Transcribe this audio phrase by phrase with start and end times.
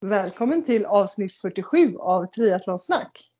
[0.00, 3.30] Välkommen till avsnitt 47 av Triathlonsnack.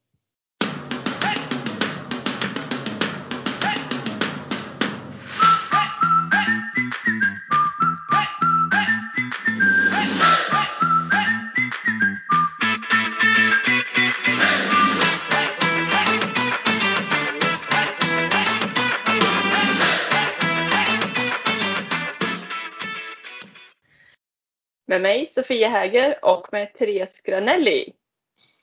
[24.88, 27.92] Med mig Sofia Häger och med Therese Granelli.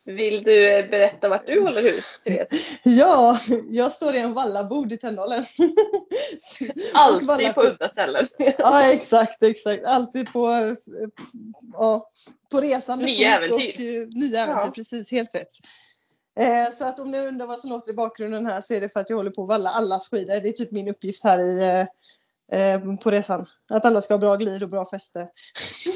[0.05, 2.79] Vill du berätta vart du håller hus, Therese?
[2.83, 3.39] Ja,
[3.69, 5.45] jag står i en vallabod i Tänndalen.
[6.93, 7.53] Alltid valla...
[7.53, 8.27] på udda ställen.
[8.57, 9.85] Ja, exakt, exakt.
[9.85, 10.75] Alltid på,
[11.73, 12.11] ja,
[12.51, 13.73] på resande nya äventyr.
[13.73, 14.61] och uh, nya äventyr.
[14.65, 14.71] Ja.
[14.75, 15.57] Precis, helt rätt.
[16.39, 18.89] Eh, så att om ni undrar vad som låter i bakgrunden här så är det
[18.89, 20.39] för att jag håller på att valla allas skidor.
[20.39, 21.87] Det är typ min uppgift här i eh, Eh,
[23.03, 23.45] på resan.
[23.69, 25.29] Att alla ska ha bra glid och bra fäste.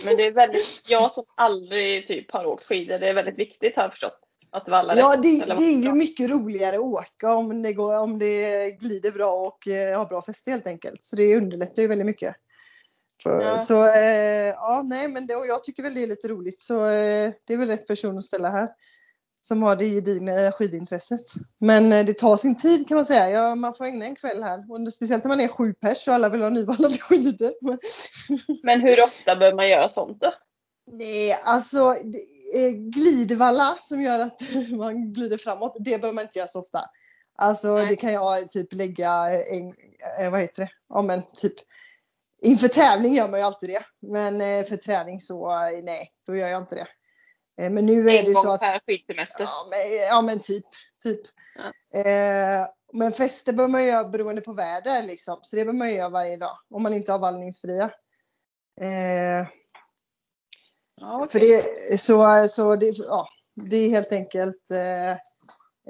[0.06, 3.76] Men det är väldigt, jag som aldrig typ har åkt skidor, det är väldigt viktigt
[3.76, 4.20] har jag förstått.
[4.52, 8.20] Att valla ja, det, det är ju mycket roligare att åka om det, går, om
[8.20, 11.04] det glider bra och eh, har bra fäste helt enkelt.
[11.04, 12.36] Så det underlättar ju väldigt mycket.
[13.24, 13.58] För, ja.
[13.58, 16.76] Så eh, ja, nej men det, och jag tycker väl det är lite roligt så
[16.76, 18.70] eh, det är väl rätt person att ställa här
[19.42, 21.26] som har det gedigna skidintresset.
[21.60, 23.30] Men eh, det tar sin tid kan man säga.
[23.30, 24.72] Ja, man får ägna en kväll här.
[24.72, 27.54] Och speciellt när man är sju pers och alla vill ha nyvallade skidor.
[28.64, 30.34] Men hur ofta behöver man göra sånt då?
[30.92, 31.96] Nej, alltså
[32.94, 36.82] glidvalla som gör att man glider framåt, det behöver man inte göra så ofta.
[37.36, 37.88] Alltså nej.
[37.88, 39.74] det kan jag typ lägga en,
[40.20, 41.54] eh, vad heter det, ja men typ
[42.42, 43.84] inför tävling gör man ju alltid det.
[44.02, 45.50] Men eh, för träning så
[45.84, 46.88] nej, då gör jag inte det.
[47.60, 48.60] Eh, men nu är en det så att...
[48.60, 49.44] per skidsemester?
[49.44, 50.66] Ja men, ja, men typ.
[51.04, 51.22] typ.
[51.58, 52.00] Ja.
[52.00, 55.40] Eh, men fester bör man göra beroende på väder liksom.
[55.42, 56.58] Så det bör man göra varje dag.
[56.70, 57.92] Om man inte har vallningsfria.
[58.82, 59.48] Eh,
[61.02, 61.30] ja, okay.
[61.30, 65.12] För det, så, så det, ja, det är helt enkelt eh,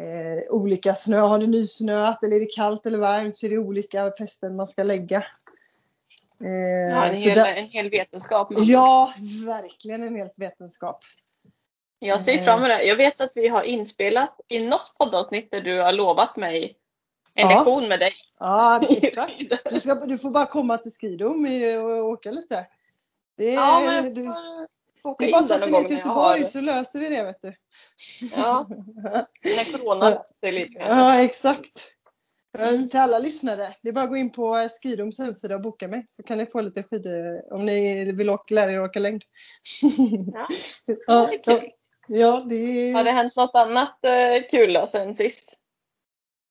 [0.05, 1.17] eh, olika snö.
[1.17, 4.67] Har det nysnöat eller är det kallt eller varmt så är det olika fästen man
[4.67, 5.17] ska lägga.
[6.43, 8.47] Eh, ja, en, hel, där, en hel vetenskap.
[8.51, 9.13] Ja,
[9.45, 10.97] verkligen en hel vetenskap.
[11.99, 12.83] Jag ser fram emot det.
[12.83, 16.77] Jag vet att vi har inspelat i något poddavsnitt där du har lovat mig
[17.33, 17.55] en ja.
[17.55, 18.13] lektion med dig.
[18.39, 19.41] Ja, exakt.
[19.71, 21.45] Du, ska, du får bara komma till Skidom
[21.77, 22.67] och åka lite.
[23.37, 24.23] Det är, ja, men du,
[25.19, 27.53] det är bara att ta sig ner till Göteborg så löser vi det vet du.
[28.35, 28.67] Ja,
[29.43, 31.91] när corona är lite Ja, exakt.
[32.57, 32.89] Mm.
[32.89, 36.05] Till alla lyssnare, det är bara att gå in på Skidoms hemsida och boka mig
[36.07, 39.23] så kan ni få lite skidor om ni vill åka, lära er åka längd.
[41.07, 41.61] Ja, ja.
[42.11, 42.91] Ja, det...
[42.91, 45.55] Har det hänt något annat eh, kul då sen sist?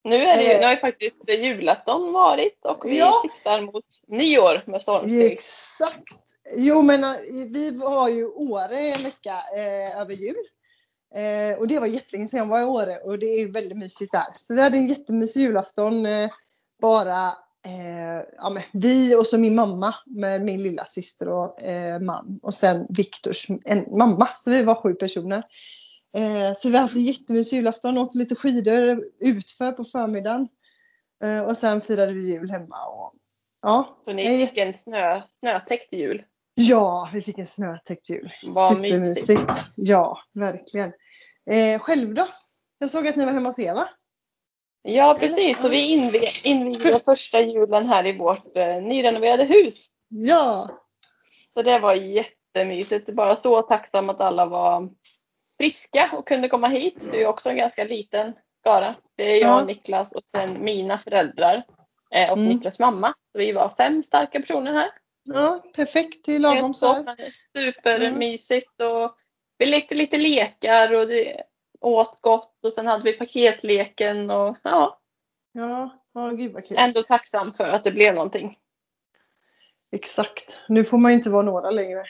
[0.05, 0.59] Nu, är det ju, eh.
[0.59, 3.23] nu har ju faktiskt julafton varit och vi ja.
[3.23, 5.33] tittar mot nyår med stormsteg.
[5.33, 6.05] Exakt!
[6.57, 7.11] Jo men eh,
[7.53, 10.47] vi var ju Åre en vecka eh, över jul.
[11.15, 14.13] Eh, och det var jättelänge sedan jag var i Åre och det är väldigt mysigt
[14.13, 14.27] där.
[14.37, 16.07] Så vi hade en jättemysig julafton.
[16.07, 16.31] Eh,
[16.81, 17.33] bara
[17.69, 22.41] eh, ja, men vi och så min mamma med min lilla syster och eh, man
[22.43, 23.49] och sen Viktors
[23.99, 24.29] mamma.
[24.37, 25.43] Så vi var sju personer.
[26.17, 30.49] Eh, så vi en jättemysig julafton, åkte lite skidor utför på förmiddagen.
[31.25, 32.87] Eh, och sen firade vi jul hemma.
[32.87, 33.15] Och,
[33.63, 36.25] ja, så ni fick en snö, snötäckt jul?
[36.55, 38.33] Ja, vi fick en snötäckt jul.
[38.43, 39.29] Vad Supermysigt.
[39.29, 39.71] Mysigt.
[39.75, 40.93] Ja, verkligen.
[41.51, 42.27] Eh, själv då?
[42.79, 43.89] Jag såg att ni var hemma hos Eva.
[44.91, 46.11] Ja precis, så vi
[46.45, 49.91] invigde första julen här i vårt eh, nyrenoverade hus.
[50.09, 50.69] Ja!
[51.55, 53.11] Så det var jättemysigt.
[53.11, 54.89] Bara så tacksam att alla var
[55.59, 57.09] friska och kunde komma hit.
[57.11, 58.95] Det är också en ganska liten skara.
[59.17, 59.65] Det är jag, ja.
[59.65, 61.63] Niklas och sen mina föräldrar
[62.15, 62.49] eh, och mm.
[62.49, 63.15] Niklas mamma.
[63.33, 64.91] Så vi var fem starka personer här.
[65.25, 66.25] Ja, perfekt.
[66.25, 67.17] Det är lagom så här.
[67.53, 69.17] Supermysigt och
[69.59, 71.43] vi lekte lite lekar och det,
[71.81, 75.01] åt gott och sen hade vi paketleken och ja.
[75.53, 76.77] Ja, ja gud vad kul.
[76.81, 78.59] Ändå tacksam för att det blev någonting.
[79.93, 80.63] Exakt.
[80.69, 82.05] Nu får man ju inte vara några längre.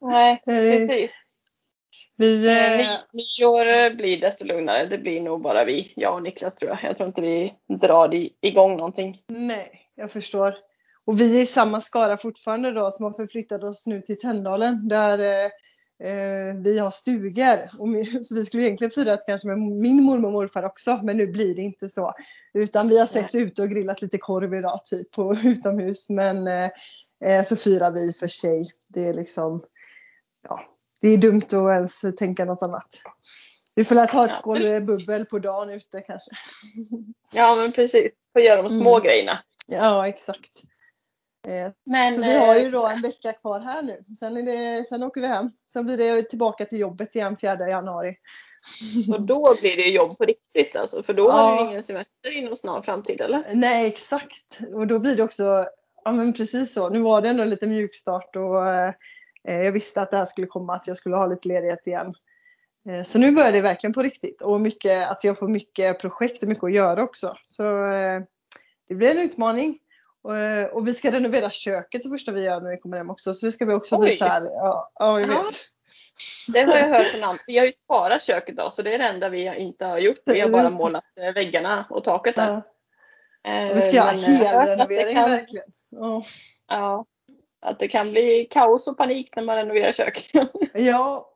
[0.00, 1.12] Nej, eh, precis.
[2.16, 4.86] Vi, eh, eh nyår blir desto lugnare.
[4.86, 6.78] Det blir nog bara vi, jag och Niklas tror jag.
[6.82, 9.22] Jag tror inte vi drar igång någonting.
[9.28, 10.54] Nej, jag förstår.
[11.04, 14.88] Och vi är i samma skara fortfarande då som har förflyttat oss nu till Tänndalen
[14.88, 15.50] där eh,
[16.62, 18.22] vi har stugor.
[18.22, 21.54] Så vi skulle egentligen fira kanske med min mormor och morfar också men nu blir
[21.54, 22.14] det inte så.
[22.54, 26.70] Utan vi har setts ute och grillat lite korv idag typ på utomhus men eh,
[27.24, 28.72] eh, så firar vi för sig.
[28.88, 29.64] Det är liksom
[30.48, 30.60] ja,
[31.00, 33.02] det är dumt att ens tänka något annat.
[33.76, 36.30] Vi får ta ett skål bubbel på dagen ute kanske.
[37.32, 39.04] Ja men precis, får göra de små mm.
[39.04, 39.38] grejerna.
[39.66, 40.62] Ja exakt.
[41.48, 44.04] Eh, Men, så vi har ju då en vecka kvar här nu.
[44.18, 45.50] Sen, är det, sen åker vi hem.
[45.72, 48.16] Sen blir det tillbaka till jobbet igen 4 januari.
[49.12, 51.02] Och då blir det jobb på riktigt alltså?
[51.02, 51.32] För då ja.
[51.32, 53.54] har du ingen semester inom snar framtid eller?
[53.54, 54.60] Nej exakt.
[54.74, 55.66] Och då blir det också,
[56.04, 56.88] ja men precis så.
[56.88, 58.94] Nu var det ändå lite mjukstart och eh,
[59.44, 62.14] jag visste att det här skulle komma, att jag skulle ha lite ledighet igen.
[62.88, 66.42] Eh, så nu börjar det verkligen på riktigt och mycket, att jag får mycket projekt
[66.42, 67.36] och mycket att göra också.
[67.44, 68.22] Så eh,
[68.88, 69.78] det blir en utmaning.
[70.22, 73.10] Och, eh, och, vi ska renovera köket det första vi gör när vi kommer hem
[73.10, 73.34] också.
[73.34, 74.00] Så det ska vi också Oj.
[74.00, 74.42] bli så här.
[74.42, 75.56] Ja, ja jag vet.
[76.48, 77.42] Det har jag hört från andra.
[77.46, 80.18] Vi har ju sparat köket då så det är det enda vi inte har gjort.
[80.24, 82.62] Vi har bara målat väggarna och taket där.
[83.42, 83.74] Ja.
[83.74, 85.30] vi ska göra helrenovering kan...
[85.30, 85.66] verkligen.
[85.90, 86.22] Oh.
[86.68, 87.06] Ja.
[87.60, 90.30] Att det kan bli kaos och panik när man renoverar kök.
[90.74, 91.30] ja,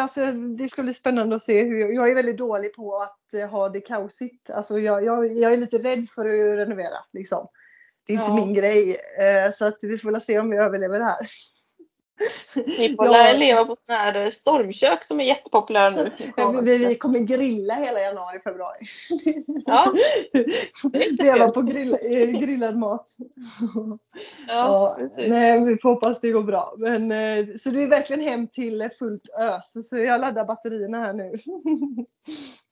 [0.00, 3.48] Alltså, det ska bli spännande att se hur jag är väldigt dålig på att eh,
[3.48, 4.50] ha det kaosigt.
[4.50, 6.98] Alltså, jag, jag, jag är lite rädd för att renovera.
[7.12, 7.48] Liksom.
[8.06, 8.34] Det är inte ja.
[8.34, 8.96] min grej.
[9.18, 11.26] Eh, så att vi får väl se om vi överlever det här.
[12.54, 13.32] Ni får ja.
[13.32, 16.10] leva på sådana här stormkök som är jättepopulära nu.
[16.62, 18.86] Vi, vi kommer grilla hela januari, februari.
[19.66, 19.94] Ja,
[21.10, 23.06] Leva på grill, eh, grillad mat.
[24.48, 26.74] Ja, ja, nej, vi får hoppas det går bra.
[26.78, 29.88] Men, eh, så det är verkligen hem till fullt ös.
[29.88, 31.32] Så jag laddar batterierna här nu.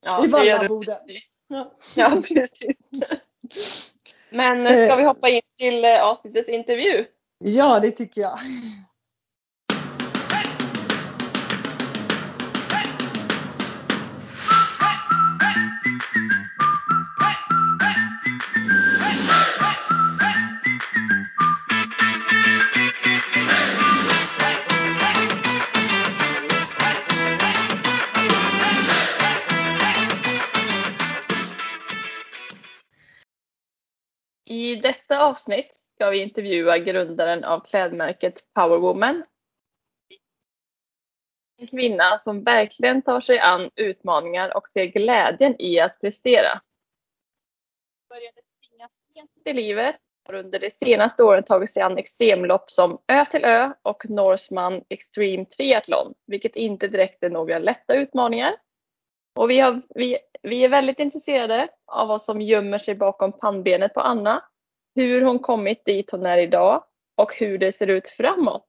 [0.00, 0.98] Ja, I Vallaboden.
[1.48, 1.72] Ja.
[1.96, 3.93] ja, precis.
[4.34, 4.96] Men ska eh.
[4.96, 7.04] vi hoppa in till avsnittets intervju?
[7.44, 8.38] Ja, det tycker jag.
[34.84, 39.24] detta avsnitt ska vi intervjua grundaren av klädmärket Powerwoman.
[41.56, 46.60] En kvinna som verkligen tar sig an utmaningar och ser glädjen i att prestera.
[48.08, 49.96] Började springa sent i livet
[50.28, 54.10] och har under de senaste åren tagit sig an extremlopp som Ö till Ö och
[54.10, 58.54] Norseman Extreme Triathlon, vilket inte direkt är några lätta utmaningar.
[59.38, 63.94] Och vi, har, vi, vi är väldigt intresserade av vad som gömmer sig bakom pannbenet
[63.94, 64.42] på Anna,
[64.94, 66.84] hur hon kommit dit hon är idag
[67.16, 68.66] och hur det ser ut framåt.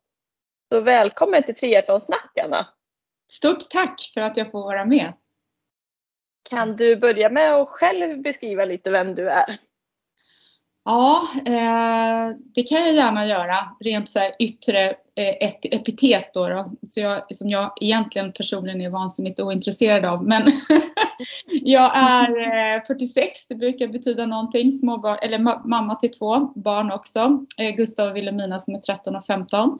[0.69, 2.67] Så välkommen till Triathlonsnack Anna!
[3.31, 5.13] Stort tack för att jag får vara med!
[6.49, 9.57] Kan du börja med att själv beskriva lite vem du är?
[10.87, 13.75] Ja, eh, det kan jag gärna göra.
[13.79, 18.81] Rent så här yttre eh, ett epitet då, då så jag, som jag egentligen personligen
[18.81, 20.23] är vansinnigt ointresserad av.
[20.23, 20.43] Men
[21.47, 22.29] jag är
[22.75, 24.71] eh, 46, det brukar betyda någonting.
[24.71, 27.45] Småbarn, eller ma mamma till två barn också.
[27.57, 29.79] Eh, Gustav och Wilhelmina som är 13 och 15.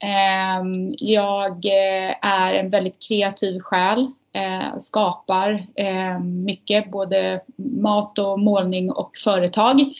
[0.00, 4.06] Ehm, jag eh, är en väldigt kreativ själ.
[4.32, 5.66] Eh, skapar
[6.44, 9.94] mycket, både mat och målning och företag.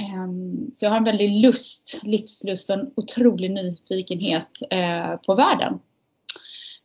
[0.00, 5.80] Ehm, så jag har en väldig lust, livslust och en otrolig nyfikenhet eh, på världen.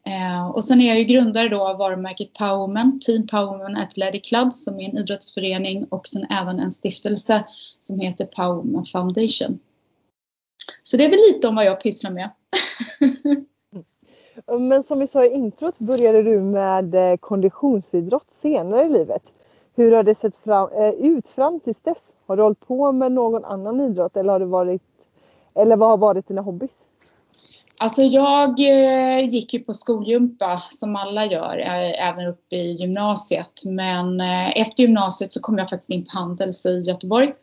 [0.06, 4.56] Eh, och sen är jag ju grundare då av varumärket Powerman, Team Powerman Athletic Club
[4.56, 7.44] som är en idrottsförening och sen även en stiftelse
[7.80, 9.60] som heter Powerman Foundation.
[10.84, 12.30] Så det är väl lite om vad jag pysslar med.
[14.60, 19.35] Men som vi sa i introt började du med eh, konditionsidrott senare i livet.
[19.75, 22.03] Hur har det sett fram, eh, ut fram tills dess?
[22.27, 24.82] Har du hållit på med någon annan idrott eller har det varit
[25.55, 26.86] eller vad har varit dina hobbys?
[27.77, 33.65] Alltså jag eh, gick ju på skolgympa som alla gör, eh, även upp i gymnasiet.
[33.65, 34.22] Men
[34.55, 37.34] efter gymnasiet så kom jag faktiskt in på Handels i Göteborg.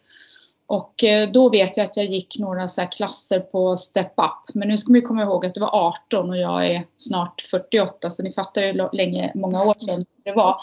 [0.67, 4.55] Och eh, då vet jag att jag gick några så klasser på Step Up.
[4.55, 7.41] Men nu ska man ju komma ihåg att det var 18 och jag är snart
[7.41, 10.57] 48 så ni fattar ju länge, många år sedan det var.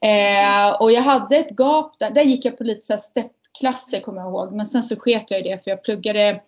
[0.00, 4.00] Eh, och jag hade ett gap där, där gick jag på lite så step klasser
[4.00, 4.52] kommer jag ihåg.
[4.52, 6.40] Men sen så sket jag i det för jag pluggade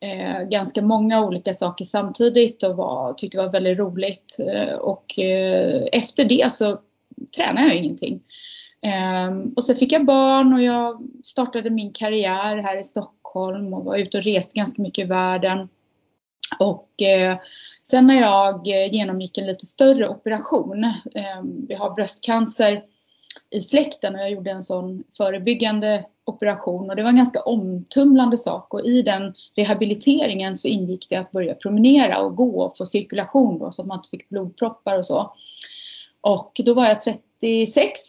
[0.00, 4.36] eh, ganska många olika saker samtidigt och var, tyckte det var väldigt roligt.
[4.38, 6.78] Eh, och eh, efter det så
[7.36, 8.20] tränade jag ingenting.
[8.82, 13.84] Ehm, och så fick jag barn och jag startade min karriär här i Stockholm och
[13.84, 15.68] var ute och reste ganska mycket i världen.
[16.58, 17.38] Och eh,
[17.82, 20.84] sen när jag eh, genomgick en lite större operation,
[21.14, 22.82] ehm, vi har bröstcancer
[23.50, 28.36] i släkten och jag gjorde en sån förebyggande operation och det var en ganska omtumlande
[28.36, 32.86] sak och i den rehabiliteringen så ingick det att börja promenera och gå och få
[32.86, 35.34] cirkulation då så att man inte fick blodproppar och så.
[36.20, 38.00] Och då var jag 36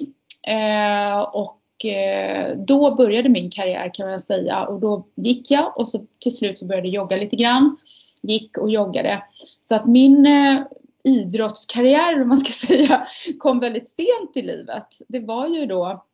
[0.47, 5.87] Eh, och eh, då började min karriär kan man säga och då gick jag och
[5.87, 7.77] så till slut så började jag jogga lite grann.
[8.21, 9.23] Gick och joggade.
[9.61, 10.61] Så att min eh,
[11.03, 13.07] idrottskarriär om man ska säga
[13.39, 14.87] kom väldigt sent i livet.
[15.07, 16.05] Det var ju då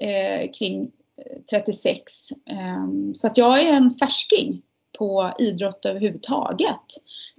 [0.00, 0.90] eh, kring
[1.50, 2.12] 36.
[2.50, 4.62] Ehm, så att jag är en färsking
[4.98, 6.80] på idrott överhuvudtaget.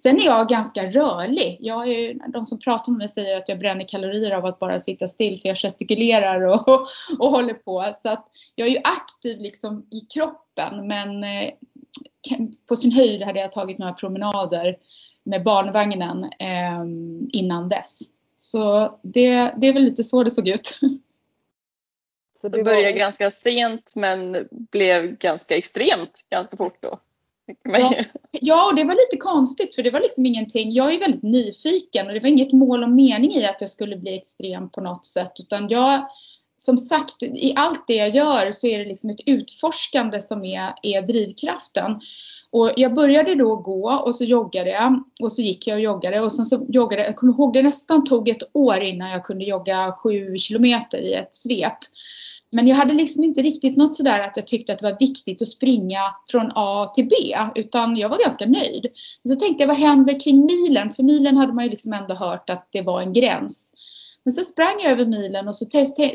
[0.02, 1.58] Sen är jag ganska rörlig.
[1.62, 4.80] Jag är, de som pratar med mig säger att jag bränner kalorier av att bara
[4.80, 6.88] sitta still för jag gestikulerar och, och,
[7.20, 7.92] och håller på.
[7.96, 11.54] Så att jag är ju aktiv liksom i kroppen men eh,
[12.68, 14.78] på sin höjd hade jag tagit några promenader
[15.24, 16.84] med barnvagnen eh,
[17.30, 18.00] innan dess.
[18.38, 20.80] Så det, det är väl lite så det såg ut.
[22.42, 23.00] Så det började var...
[23.00, 27.00] ganska sent men blev ganska extremt ganska fort då?
[27.64, 27.94] Ja,
[28.32, 30.72] ja, och det var lite konstigt för det var liksom ingenting.
[30.72, 33.98] Jag är väldigt nyfiken och det var inget mål och mening i att jag skulle
[33.98, 36.08] bli extrem på något sätt utan jag
[36.56, 40.74] som sagt, i allt det jag gör så är det liksom ett utforskande som är,
[40.82, 42.02] är drivkraften.
[42.50, 46.20] Och jag började då gå och så joggade jag och så gick jag och joggade
[46.20, 49.46] och sen så joggade jag, kommer ihåg det nästan tog ett år innan jag kunde
[49.46, 51.78] jogga sju kilometer i ett svep.
[52.52, 55.42] Men jag hade liksom inte riktigt något sådär att jag tyckte att det var viktigt
[55.42, 56.00] att springa
[56.32, 57.16] från A till B
[57.56, 58.88] utan jag var ganska nöjd.
[59.24, 60.94] Men så tänkte jag vad händer kring milen?
[60.94, 63.74] För milen hade man ju liksom ändå hört att det var en gräns.
[64.28, 65.66] Men så sprang jag över milen och så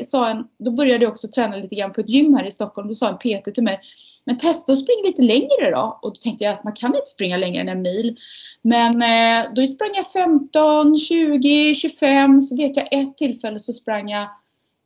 [0.03, 2.87] sa en, då började jag också träna lite grann på ett gym här i Stockholm.
[2.87, 3.79] Då sa en PT till mig,
[4.25, 5.99] men testa att springa lite längre då.
[6.01, 8.17] Och då tänkte jag att man kan inte springa längre än en mil.
[8.61, 12.41] Men eh, då sprang jag 15, 20, 25.
[12.41, 14.27] Så vet jag ett tillfälle så sprang jag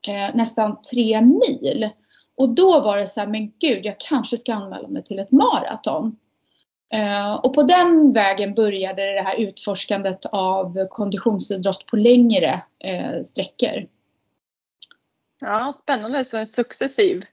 [0.08, 1.90] eh, nästan tre mil.
[2.36, 5.32] Och då var det så här, men gud, jag kanske ska anmäla mig till ett
[5.32, 6.18] maraton.
[6.94, 13.88] Eh, och på den vägen började det här utforskandet av konditionsidrott på längre eh, sträckor.
[15.42, 16.26] Ja, spännande.
[16.26, 17.26] Så en successiv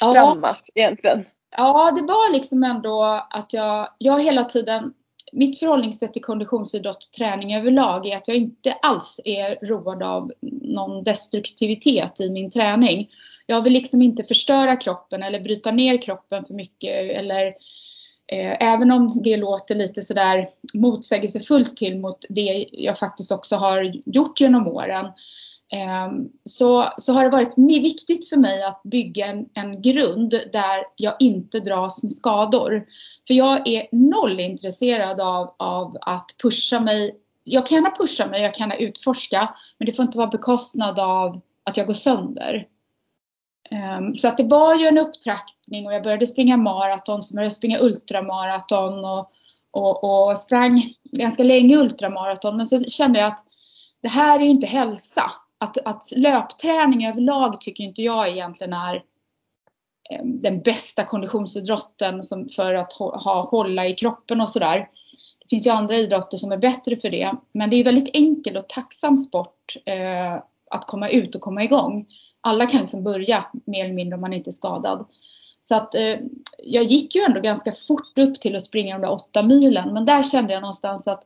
[0.00, 0.82] frammarsch ja.
[0.82, 1.24] egentligen.
[1.56, 4.94] Ja, det var liksom ändå att jag, jag hela tiden
[5.32, 10.32] mitt förhållningssätt till konditionsidrott och träning överlag är att jag inte alls är road av
[10.62, 13.10] någon destruktivitet i min träning.
[13.46, 17.46] Jag vill liksom inte förstöra kroppen eller bryta ner kroppen för mycket eller
[18.26, 23.92] eh, även om det låter lite sådär motsägelsefullt till mot det jag faktiskt också har
[24.06, 25.06] gjort genom åren
[25.72, 30.84] Ehm, så, så har det varit viktigt för mig att bygga en, en grund där
[30.96, 32.86] jag inte dras med skador.
[33.26, 37.16] För jag är noll intresserad av, av att pusha mig.
[37.44, 40.98] Jag kan gärna pusha mig, jag kan gärna utforska, men det får inte vara bekostnad
[40.98, 42.66] av att jag går sönder.
[43.70, 47.46] Ehm, så att det var ju en upptrappning och jag började springa maraton, så började
[47.46, 49.32] jag springa ultramaraton och,
[49.70, 52.56] och, och sprang ganska länge ultramaraton.
[52.56, 53.44] Men så kände jag att
[54.02, 55.32] det här är ju inte hälsa
[55.62, 58.94] att, att löpträning överlag tycker inte jag egentligen är
[60.10, 64.88] eh, den bästa konditionsidrotten som för att ha, hålla i kroppen och sådär.
[65.40, 67.34] Det finns ju andra idrotter som är bättre för det.
[67.52, 70.34] Men det är väldigt enkel och tacksam sport eh,
[70.70, 72.06] att komma ut och komma igång.
[72.40, 75.06] Alla kan liksom börja mer eller mindre om man inte är skadad.
[75.62, 76.16] Så att eh,
[76.58, 79.94] jag gick ju ändå ganska fort upp till att springa de där åtta milen.
[79.94, 81.24] Men där kände jag någonstans att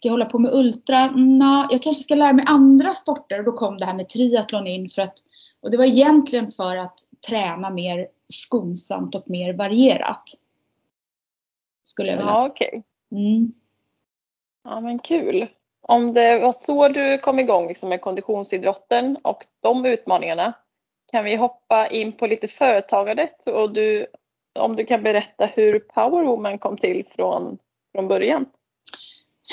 [0.00, 1.06] Ska jag hålla på med ultra?
[1.06, 3.38] Nå, jag kanske ska lära mig andra sporter.
[3.38, 4.90] Och då kom det här med triathlon in.
[4.90, 5.14] För att,
[5.60, 10.22] och det var egentligen för att träna mer skonsamt och mer varierat.
[11.84, 12.32] Skulle jag vilja.
[12.32, 12.68] Ja, okej.
[12.68, 12.82] Okay.
[13.20, 13.52] Mm.
[14.64, 15.46] Ja, men kul.
[15.82, 20.52] Om det var så du kom igång liksom med konditionsidrotten och de utmaningarna
[21.12, 24.06] kan vi hoppa in på lite företagandet och du,
[24.58, 27.58] om du kan berätta hur Powerwoman kom till från,
[27.94, 28.46] från början?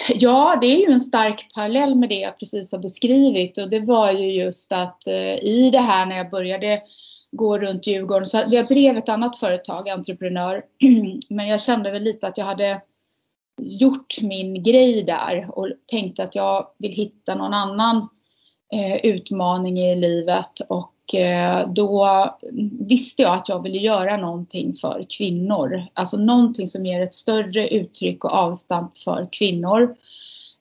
[0.09, 3.57] Ja, det är ju en stark parallell med det jag precis har beskrivit.
[3.57, 6.81] Och det var ju just att eh, i det här när jag började
[7.31, 10.63] gå runt Djurgården, så jag drev ett annat företag, entreprenör,
[11.29, 12.81] men jag kände väl lite att jag hade
[13.61, 15.59] gjort min grej där.
[15.59, 18.09] Och tänkte att jag vill hitta någon annan
[18.73, 20.59] eh, utmaning i livet.
[20.69, 22.09] Och Eh, då
[22.79, 25.85] visste jag att jag ville göra någonting för kvinnor.
[25.93, 29.95] Alltså någonting som ger ett större uttryck och avstamp för kvinnor.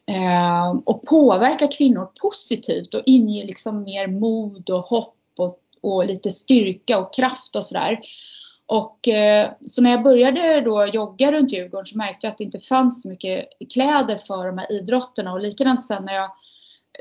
[0.06, 6.30] Eh, och påverka kvinnor positivt och inge liksom mer mod och hopp och, och lite
[6.30, 8.00] styrka och kraft och sådär.
[8.66, 12.44] Och eh, så när jag började då jogga runt Djurgården så märkte jag att det
[12.44, 16.30] inte fanns så mycket kläder för de här idrotterna och likadant sen när jag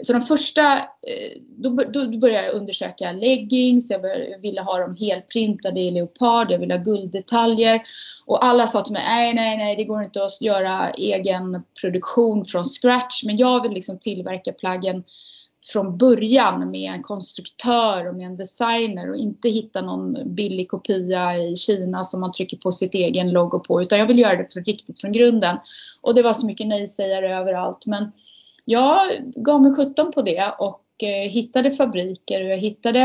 [0.04, 4.02] så de första, eh, då, då började jag undersöka leggings, jag
[4.42, 7.82] ville ha dem helprintade i leopard, jag ville ha gulddetaljer.
[8.26, 12.46] Och alla sa till mig, nej, nej, nej, det går inte att göra egen produktion
[12.46, 13.24] från scratch.
[13.24, 15.04] Men jag vill liksom tillverka plaggen
[15.74, 21.38] från början med en konstruktör och med en designer och inte hitta någon billig kopia
[21.38, 24.54] i Kina som man trycker på sitt egen logo på utan jag vill göra det
[24.54, 25.58] för riktigt från grunden.
[26.02, 28.12] Och det var så mycket nej-sägare överallt men
[28.66, 33.00] jag gav mig 17 på det och eh, hittade fabriker och jag hittade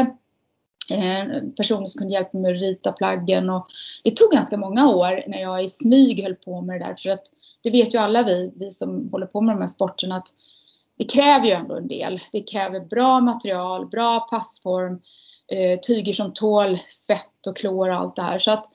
[0.90, 3.66] eh, personer som kunde hjälpa mig att rita plaggen och
[4.04, 7.10] det tog ganska många år när jag i smyg höll på med det där för
[7.10, 7.26] att
[7.62, 10.28] det vet ju alla vi, vi som håller på med de här sporterna att
[10.98, 12.20] det kräver ju ändå en del.
[12.32, 15.00] Det kräver bra material, bra passform,
[15.52, 18.38] eh, tyger som tål svett och klor och allt det här.
[18.38, 18.66] Så att,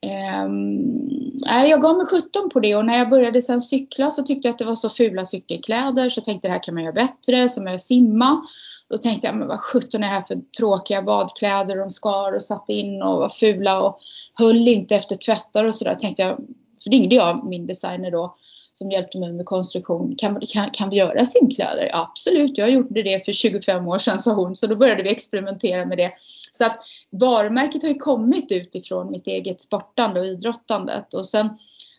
[0.00, 4.48] eh, jag gav mig 17 på det och när jag började sen cykla så tyckte
[4.48, 6.92] jag att det var så fula cykelkläder så jag tänkte det här kan man göra
[6.92, 8.42] bättre, som jag simma.
[8.88, 12.42] Då tänkte jag, men vad 17 är det här för tråkiga badkläder, de skar och
[12.42, 13.98] satte in och var fula och
[14.34, 15.94] höll inte efter tvättar och sådär.
[15.94, 16.40] Tänkte jag,
[16.76, 18.36] så ringde jag min designer då
[18.72, 20.14] som hjälpte mig med konstruktion.
[20.18, 21.88] Kan, kan, kan vi göra simkläder?
[21.92, 24.56] Ja, absolut, jag gjorde det för 25 år sedan sa hon.
[24.56, 26.12] Så då började vi experimentera med det.
[26.52, 26.78] Så att
[27.10, 31.14] varumärket har ju kommit utifrån mitt eget sportande och idrottandet.
[31.14, 31.48] Och sen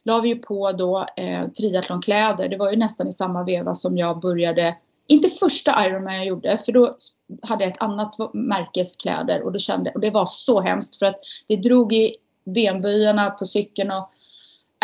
[0.04, 2.50] la vi ju på då eh, triathlonkläder.
[2.50, 4.76] Det var ju nästan i samma veva som jag började
[5.08, 6.98] inte första Ironman jag gjorde, för då
[7.42, 11.06] hade jag ett annat märkes kläder och, då kände, och det var så hemskt för
[11.06, 14.12] att det drog i benböjarna på cykeln och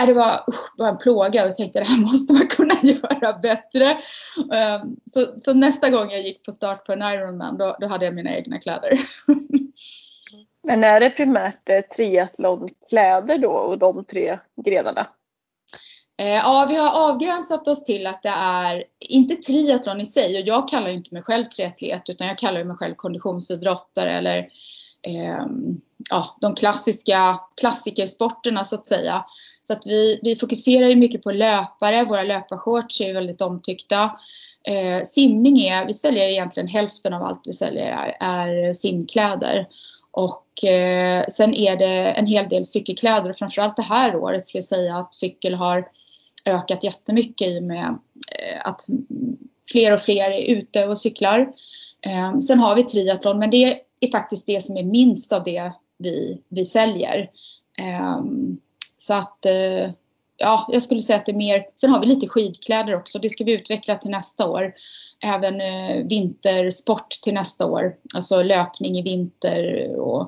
[0.06, 3.34] det var, usch, var en plåga och jag tänkte det här måste man kunna göra
[3.34, 3.98] bättre.
[4.38, 8.06] Um, så, så, nästa gång jag gick på start på en Ironman då, då hade
[8.06, 9.00] jag mina egna kläder.
[10.64, 15.08] Men är det primärt eh, triathlonkläder då och de tre grenarna?
[16.20, 20.48] Eh, ja, vi har avgränsat oss till att det är, inte triathlon i sig, och
[20.48, 24.38] jag kallar inte mig själv triatlet utan jag kallar mig själv konditionsidrottare eller
[25.02, 25.46] eh,
[26.10, 29.26] ja, de klassiska klassikersporterna så att säga.
[29.68, 34.12] Så att vi, vi fokuserar ju mycket på löpare, våra löparshorts är väldigt omtyckta.
[34.64, 39.68] Eh, simning är, vi säljer egentligen hälften av allt vi säljer är, är simkläder.
[40.12, 44.58] Och eh, sen är det en hel del cykelkläder och framförallt det här året ska
[44.58, 45.88] jag säga att cykel har
[46.46, 47.88] ökat jättemycket i och med
[48.32, 48.86] eh, att
[49.72, 51.54] fler och fler är ute och cyklar.
[52.02, 55.72] Eh, sen har vi triathlon men det är faktiskt det som är minst av det
[55.98, 57.30] vi, vi säljer.
[57.80, 58.22] Eh,
[59.08, 59.92] så att eh,
[60.38, 63.30] ja, jag skulle säga att det är mer, sen har vi lite skidkläder också, det
[63.30, 64.74] ska vi utveckla till nästa år.
[65.20, 70.22] Även eh, vintersport till nästa år, alltså löpning i vinter och,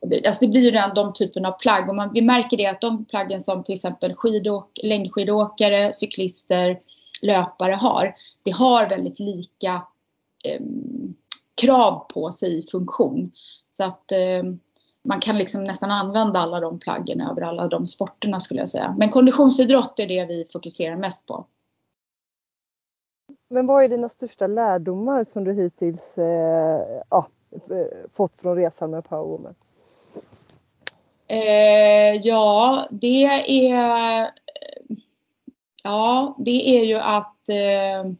[0.00, 2.56] och det, alltså det blir ju den, de typen av plagg och man, vi märker
[2.56, 6.80] det att de plaggen som till exempel skidåk, längdskidåkare, cyklister,
[7.22, 9.82] löpare har, det har väldigt lika
[10.44, 10.60] eh,
[11.62, 13.32] krav på sig i funktion.
[13.70, 14.42] Så att eh,
[15.04, 18.94] man kan liksom nästan använda alla de plaggen över alla de sporterna skulle jag säga.
[18.98, 21.46] Men konditionsidrott är det vi fokuserar mest på.
[23.48, 27.26] Men vad är dina största lärdomar som du hittills eh, ja,
[28.12, 29.54] fått från resan med Powerwoman?
[31.26, 34.30] Eh, ja, det är
[35.82, 38.12] Ja, det är ju att eh,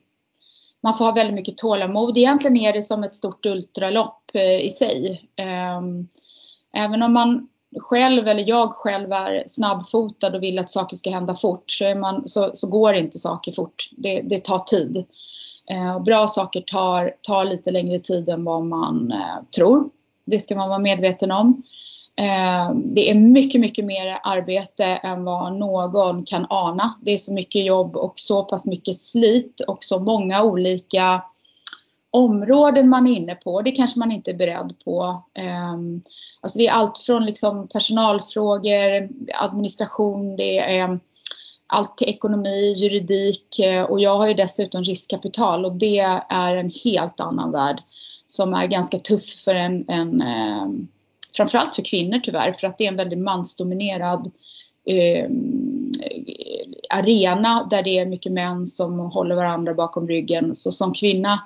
[0.81, 2.19] man får ha väldigt mycket tålamod.
[2.19, 5.29] Egentligen är det som ett stort ultralopp eh, i sig.
[6.73, 11.35] Även om man själv eller jag själv är snabbfotad och vill att saker ska hända
[11.35, 13.91] fort så, man, så, så går inte saker fort.
[13.97, 15.05] Det, det tar tid.
[15.71, 19.91] Eh, bra saker tar, tar lite längre tid än vad man eh, tror.
[20.25, 21.63] Det ska man vara medveten om.
[22.17, 26.99] Eh, det är mycket, mycket mer arbete än vad någon kan ana.
[27.03, 31.23] Det är så mycket jobb och så pass mycket slit och så många olika
[32.11, 33.63] områden man är inne på.
[33.63, 35.25] Det kanske man inte är beredd på.
[35.35, 36.03] Ehm,
[36.41, 41.01] alltså det är allt från liksom personalfrågor, administration, det är
[41.67, 46.73] allt till ekonomi, juridik eh, och jag har ju dessutom riskkapital och det är en
[46.85, 47.83] helt annan värld
[48.27, 50.89] som är ganska tuff för en, en ehm,
[51.37, 54.31] framförallt för kvinnor tyvärr, för att det är en väldigt mansdominerad
[54.85, 55.31] eh,
[56.91, 60.57] arena där det är mycket män som håller varandra bakom ryggen.
[60.57, 61.41] Så som kvinna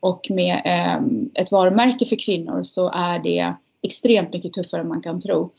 [0.00, 1.02] och med eh,
[1.42, 5.50] ett varumärke för kvinnor så är det extremt mycket tuffare än man kan tro.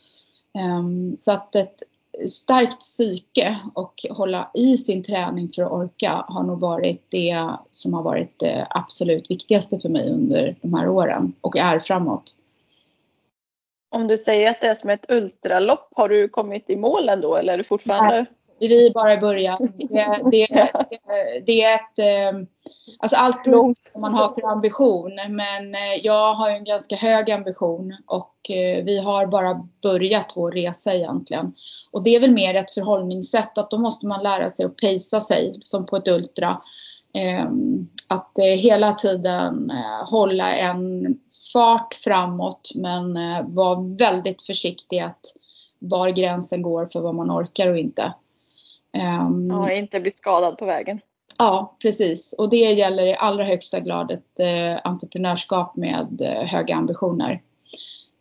[0.54, 0.82] Eh,
[1.18, 1.82] så att ett
[2.28, 7.94] starkt psyke och hålla i sin träning för att orka har nog varit det som
[7.94, 12.36] har varit det absolut viktigaste för mig under de här åren och är framåt.
[13.90, 17.36] Om du säger att det är som ett ultralopp, har du kommit i mål ändå
[17.36, 18.16] eller är du fortfarande?
[18.16, 18.26] Nej,
[18.68, 19.58] vi är bara i början.
[19.78, 20.46] Det, det,
[20.90, 22.46] det, det är ett, ehm,
[22.98, 25.12] alltså allt beror på vad man har för ambition.
[25.28, 30.50] Men eh, jag har en ganska hög ambition och eh, vi har bara börjat vår
[30.50, 31.54] resa egentligen.
[31.90, 35.20] Och det är väl mer ett förhållningssätt att då måste man lära sig att pacea
[35.20, 36.62] sig som på ett ultra.
[37.14, 41.16] Ehm, att hela tiden eh, hålla en
[41.52, 45.20] fart framåt men eh, vara väldigt försiktig att
[45.78, 48.12] var gränsen går för vad man orkar och inte.
[48.92, 51.00] Ja, inte bli skadad på vägen.
[51.38, 52.34] Ja, precis.
[52.38, 57.42] Och det gäller i allra högsta grad ett eh, entreprenörskap med eh, höga ambitioner.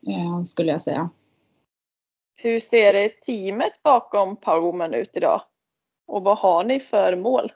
[0.08, 1.10] Eh, skulle jag säga.
[2.36, 5.42] Hur ser teamet bakom Powerwoman ut idag?
[6.08, 7.52] Och vad har ni för mål?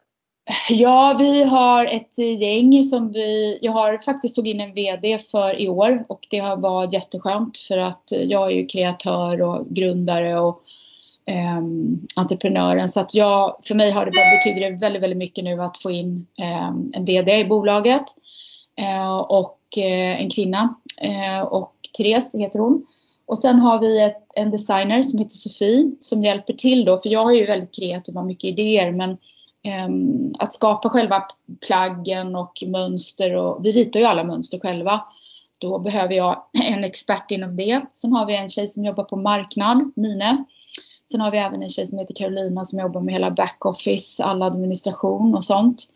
[0.69, 5.61] Ja, vi har ett gäng som vi, jag har faktiskt tagit in en VD för
[5.61, 10.39] i år och det har varit jätteskönt för att jag är ju kreatör och grundare
[10.39, 10.61] och
[11.25, 11.61] eh,
[12.15, 15.81] entreprenören så att jag, för mig har det betyder det väldigt, väldigt mycket nu att
[15.81, 18.05] få in eh, en VD i bolaget
[18.77, 22.85] eh, och eh, en kvinna eh, och Therese heter hon.
[23.27, 27.09] Och sen har vi ett, en designer som heter Sofie som hjälper till då för
[27.09, 29.17] jag är ju väldigt kreativ och har mycket idéer men
[29.63, 31.23] ehm, att skapa själva
[31.67, 35.01] plaggen och mönster och vi ritar ju alla mönster själva.
[35.59, 37.81] Då behöver jag en expert inom det.
[37.91, 40.45] Sen har vi en tjej som jobbar på marknad, Mine.
[41.11, 44.41] Sen har vi även en tjej som heter Carolina som jobbar med hela backoffice, all
[44.41, 45.89] administration och sånt.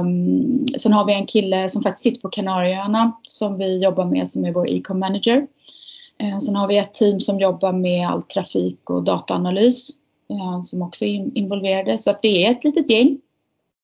[0.00, 4.28] Um, sen har vi en kille som faktiskt sitter på Kanarieöarna som vi jobbar med
[4.28, 5.46] som är vår e-com manager.
[6.22, 9.90] Uh, sen har vi ett team som jobbar med all trafik och dataanalys
[10.30, 11.98] Eh, som också är involverade.
[11.98, 13.20] Så att vi är ett litet gäng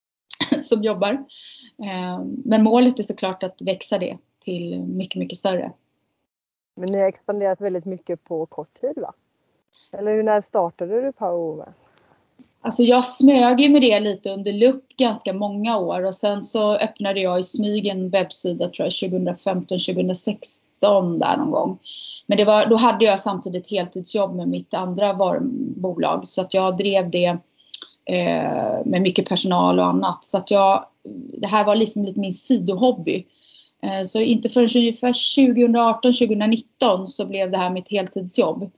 [0.62, 1.12] som jobbar.
[1.82, 5.72] Eh, men målet är såklart att växa det till mycket, mycket större.
[6.76, 9.12] Men ni har expanderat väldigt mycket på kort tid va?
[9.92, 11.72] Eller när startade du Power
[12.62, 16.76] Alltså jag smög ju med det lite under lupp ganska många år och sen så
[16.76, 21.78] öppnade jag i smyg en webbsida tror jag 2015, 2016 där någon gång.
[22.26, 25.14] Men det var, då hade jag samtidigt heltidsjobb med mitt andra
[25.76, 27.36] bolag så att jag drev det
[28.04, 30.24] eh, med mycket personal och annat.
[30.24, 30.84] Så att jag,
[31.40, 33.26] det här var liksom lite min sidohobby.
[33.82, 38.70] Eh, så inte förrän ungefär 2018-2019 så blev det här mitt heltidsjobb.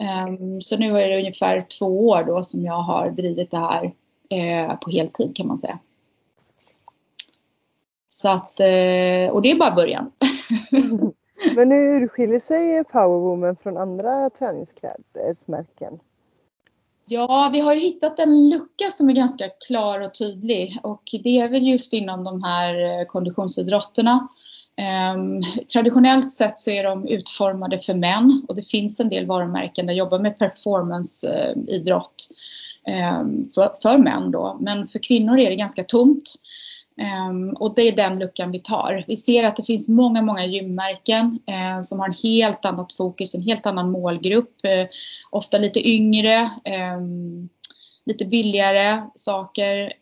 [0.00, 3.94] Eh, så nu är det ungefär två år då som jag har drivit det här
[4.30, 5.78] eh, på heltid kan man säga.
[8.08, 10.10] Så att, eh, och det är bara början.
[11.56, 15.98] Men hur urskiljer sig Powerwoman från andra träningsklädesmärken?
[17.04, 21.40] Ja, vi har ju hittat en lucka som är ganska klar och tydlig och det
[21.40, 24.28] är väl just inom de här eh, konditionsidrotterna.
[24.78, 29.86] Ehm, traditionellt sett så är de utformade för män och det finns en del varumärken
[29.86, 32.28] där jobbar med performanceidrott
[32.86, 33.50] eh, ehm,
[33.82, 34.58] för, män då.
[34.60, 36.34] Men för kvinnor är det ganska tomt.
[37.00, 39.04] Ehm, och det är den luckan vi tar.
[39.06, 43.34] Vi ser att det finns många, många gymmärken eh, som har en helt annat fokus,
[43.34, 44.64] en helt annan målgrupp.
[44.64, 44.86] Eh,
[45.30, 46.50] ofta lite yngre,
[48.06, 49.92] lite billigare saker.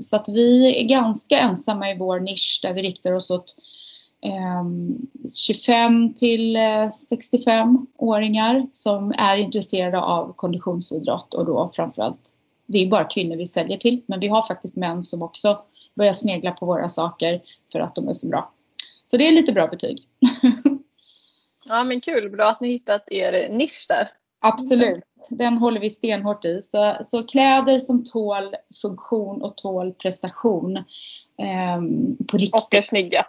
[0.00, 3.54] Så att vi är ganska ensamma i vår nisch där vi riktar oss åt
[5.34, 6.58] 25 till
[7.08, 13.46] 65 åringar som är intresserade av konditionsidrott och då framförallt, det är bara kvinnor vi
[13.46, 15.62] säljer till, men vi har faktiskt män som också
[15.94, 17.40] börja snegla på våra saker
[17.72, 18.52] för att de är så bra.
[19.04, 19.98] Så det är lite bra betyg.
[21.64, 24.08] ja men kul, bra att ni hittat er nisch där.
[24.42, 26.62] Absolut, den håller vi stenhårt i.
[26.62, 30.76] Så, så kläder som tål funktion och tål prestation.
[30.76, 31.80] Eh,
[32.30, 32.62] på riktigt.
[32.62, 33.26] Och är snygga.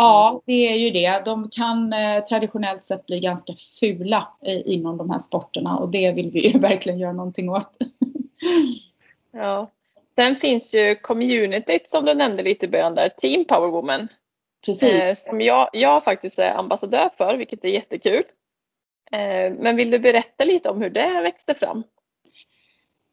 [0.00, 1.22] Ja, det är ju det.
[1.24, 6.12] De kan eh, traditionellt sett bli ganska fula eh, inom de här sporterna och det
[6.12, 7.76] vill vi ju verkligen göra någonting åt.
[9.32, 9.70] ja.
[10.14, 14.08] Sen finns ju communityt som du nämnde lite i början där, Team Power Woman.
[14.64, 14.92] Precis.
[14.92, 18.22] Eh, som jag, jag faktiskt är ambassadör för, vilket är jättekul.
[19.12, 21.82] Eh, men vill du berätta lite om hur det växte fram?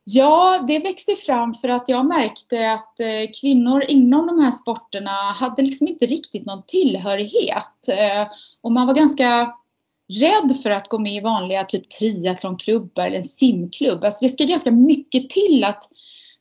[0.08, 5.12] Ja, det växte fram för att jag märkte att eh, kvinnor inom de här sporterna
[5.12, 7.88] hade liksom inte riktigt någon tillhörighet.
[7.88, 8.28] Eh,
[8.62, 9.56] och man var ganska
[10.08, 14.04] rädd för att gå med i vanliga typ triathlonklubbar eller en simklubb.
[14.04, 15.84] Alltså det ska ganska mycket till att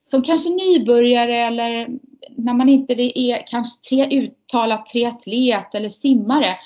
[0.07, 1.88] som kanske nybörjare eller
[2.37, 6.57] när man inte är kanske tre, uttalat triatlet eller simmare,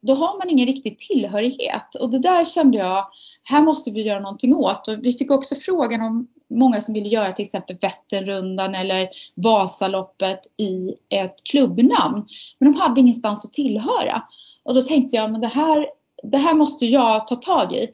[0.00, 1.94] då har man ingen riktig tillhörighet.
[1.94, 3.06] Och det där kände jag,
[3.42, 4.88] här måste vi göra någonting åt.
[4.88, 10.40] Och vi fick också frågan om många som ville göra till exempel Vätternrundan eller Vasaloppet
[10.56, 12.26] i ett klubbnamn.
[12.58, 14.22] Men de hade ingenstans att tillhöra.
[14.64, 15.86] Och då tänkte jag, men det här,
[16.22, 17.88] det här måste jag ta tag i.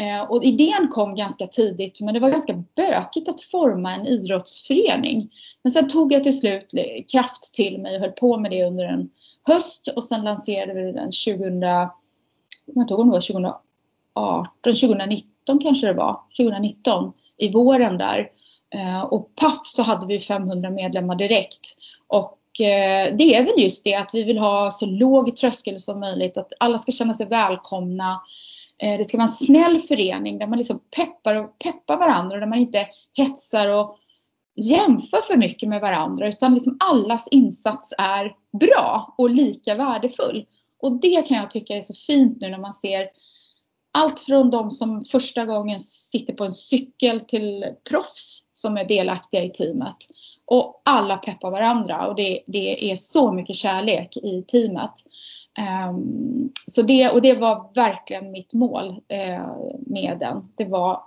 [0.00, 5.30] Eh, och idén kom ganska tidigt men det var ganska bökigt att forma en idrottsförening.
[5.62, 6.70] Men sen tog jag till slut
[7.12, 9.10] kraft till mig och höll på med det under en
[9.42, 15.92] höst och sen lanserade vi den 2000, jag tog det var 2018, 2019 kanske det
[15.92, 18.30] var, 2019 i våren där.
[18.74, 21.76] Eh, och paff så hade vi 500 medlemmar direkt.
[22.06, 26.00] Och eh, det är väl just det att vi vill ha så låg tröskel som
[26.00, 28.20] möjligt, att alla ska känna sig välkomna.
[28.82, 32.40] Eh, det ska vara en snäll förening där man liksom peppar och peppar varandra och
[32.40, 33.98] där man inte hetsar och
[34.56, 40.46] jämför för mycket med varandra utan liksom allas insats är bra och lika värdefull.
[40.80, 43.08] Och det kan jag tycka är så fint nu när man ser
[43.98, 49.44] allt från de som första gången sitter på en cykel till proffs som är delaktiga
[49.44, 49.96] i teamet.
[50.46, 54.92] Och alla peppar varandra och det, det är så mycket kärlek i teamet.
[55.90, 60.52] Um, så det, och det var verkligen mitt mål uh, med den.
[60.56, 61.02] Det var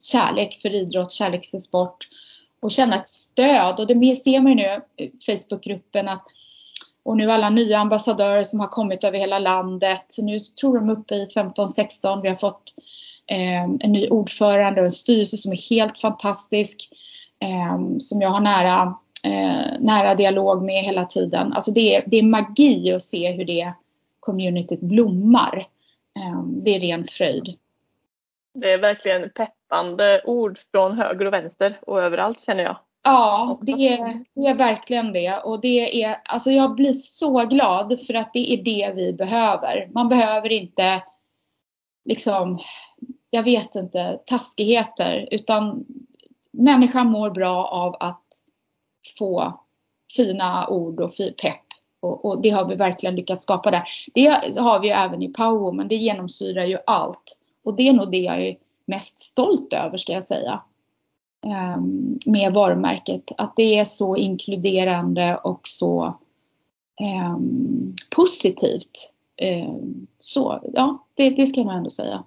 [0.00, 2.08] kärlek för idrott, kärlek för sport
[2.60, 3.80] och känna ett stöd.
[3.80, 6.24] Och det ser man ju nu i Facebookgruppen att
[7.04, 10.06] och nu alla nya ambassadörer som har kommit över hela landet.
[10.18, 12.22] Nu tror de uppe i 15-16.
[12.22, 12.74] Vi har fått
[13.26, 16.88] eh, en ny ordförande och en styrelse som är helt fantastisk.
[17.42, 21.52] Eh, som jag har nära, eh, nära dialog med hela tiden.
[21.52, 23.72] Alltså det är, det är magi att se hur det
[24.20, 25.66] communityt blommar.
[26.16, 27.56] Eh, det är ren fröjd.
[28.54, 32.76] Det är verkligen peppande ord från höger och vänster och överallt känner jag.
[33.04, 35.36] Ja, det är, det är verkligen det.
[35.36, 39.88] Och det är, alltså jag blir så glad för att det är det vi behöver.
[39.94, 41.02] Man behöver inte
[42.04, 42.58] liksom,
[43.30, 45.28] jag vet inte, taskigheter.
[45.30, 45.84] Utan
[46.50, 48.26] människan mår bra av att
[49.18, 49.60] få
[50.16, 51.12] fina ord och
[51.42, 51.60] pepp.
[52.00, 53.84] Och, och det har vi verkligen lyckats skapa där.
[54.14, 54.26] Det
[54.58, 57.38] har vi ju även i Power men det genomsyrar ju allt.
[57.64, 60.62] Och det är nog det jag är mest stolt över ska jag säga.
[61.46, 63.30] Ehm, med varumärket.
[63.38, 66.14] Att det är så inkluderande och så
[67.00, 69.12] ehm, positivt.
[69.36, 72.24] Ehm, så ja, det, det ska jag nog ändå säga.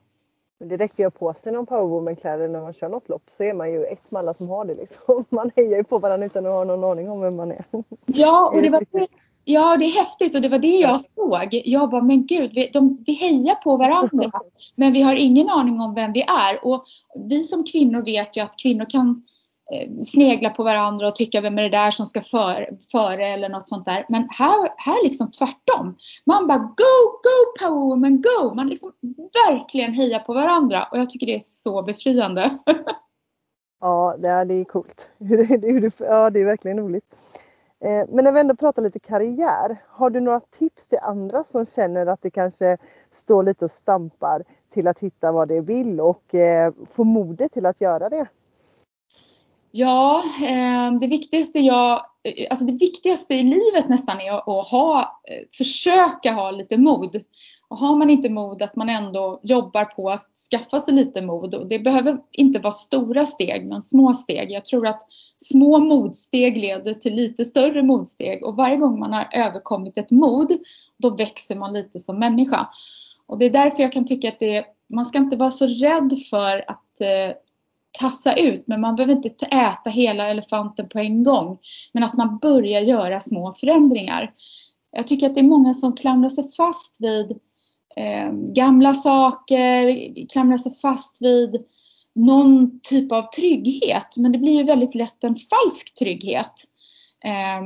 [0.59, 3.43] Men det räcker ju att på sig någon powerwoman-kläder när man kör något lopp så
[3.43, 5.25] är man ju ett med alla som har det liksom.
[5.29, 7.65] Man hejar ju på varandra utan att ha någon aning om vem man är.
[8.05, 8.81] Ja, och det var
[9.45, 11.61] ja, det är häftigt och det var det jag såg.
[11.65, 14.31] Jag bara, men gud, vi, de, vi hejar på varandra.
[14.75, 16.65] Men vi har ingen aning om vem vi är.
[16.65, 19.23] Och vi som kvinnor vet ju att kvinnor kan
[19.71, 23.49] Eh, snegla på varandra och tycka vem är det där som ska före, för eller
[23.49, 24.05] något sånt där.
[24.09, 25.97] Men här, här liksom tvärtom.
[26.25, 28.53] Man bara go, go power woman, go!
[28.53, 28.91] Man liksom
[29.47, 32.57] verkligen hejar på varandra och jag tycker det är så befriande.
[33.81, 35.09] ja, det är, det är coolt.
[35.99, 37.15] Ja, det är verkligen roligt.
[37.79, 41.65] Eh, men när vi ändå pratar lite karriär, har du några tips till andra som
[41.65, 42.77] känner att det kanske
[43.09, 47.65] står lite och stampar till att hitta vad de vill och eh, få modet till
[47.65, 48.27] att göra det?
[49.77, 54.99] Ja, eh, det viktigaste jag, eh, alltså det viktigaste i livet nästan är att ha,
[55.01, 57.21] eh, försöka ha lite mod.
[57.67, 61.55] Och har man inte mod att man ändå jobbar på att skaffa sig lite mod.
[61.55, 64.51] Och det behöver inte vara stora steg men små steg.
[64.51, 65.01] Jag tror att
[65.37, 70.51] små modsteg leder till lite större modsteg och varje gång man har överkommit ett mod
[70.97, 72.67] då växer man lite som människa.
[73.27, 76.19] Och det är därför jag kan tycka att det, man ska inte vara så rädd
[76.29, 77.35] för att eh,
[77.99, 81.57] tassa ut men man behöver inte äta hela elefanten på en gång.
[81.91, 84.33] Men att man börjar göra små förändringar.
[84.91, 87.31] Jag tycker att det är många som klamrar sig fast vid
[87.95, 91.65] eh, gamla saker, klamrar sig fast vid
[92.15, 94.17] någon typ av trygghet.
[94.17, 96.53] Men det blir ju väldigt lätt en falsk trygghet.
[97.25, 97.61] Eh,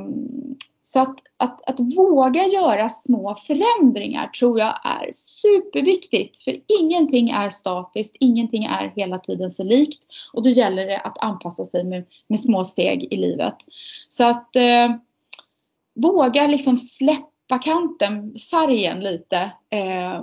[0.91, 6.39] så att, att, att våga göra små förändringar tror jag är superviktigt.
[6.39, 9.99] För ingenting är statiskt, ingenting är hela tiden så likt.
[10.33, 13.55] Och då gäller det att anpassa sig med, med små steg i livet.
[14.07, 14.95] Så att eh,
[15.95, 19.51] våga liksom släppa kanten, sargen lite.
[19.69, 20.21] Eh,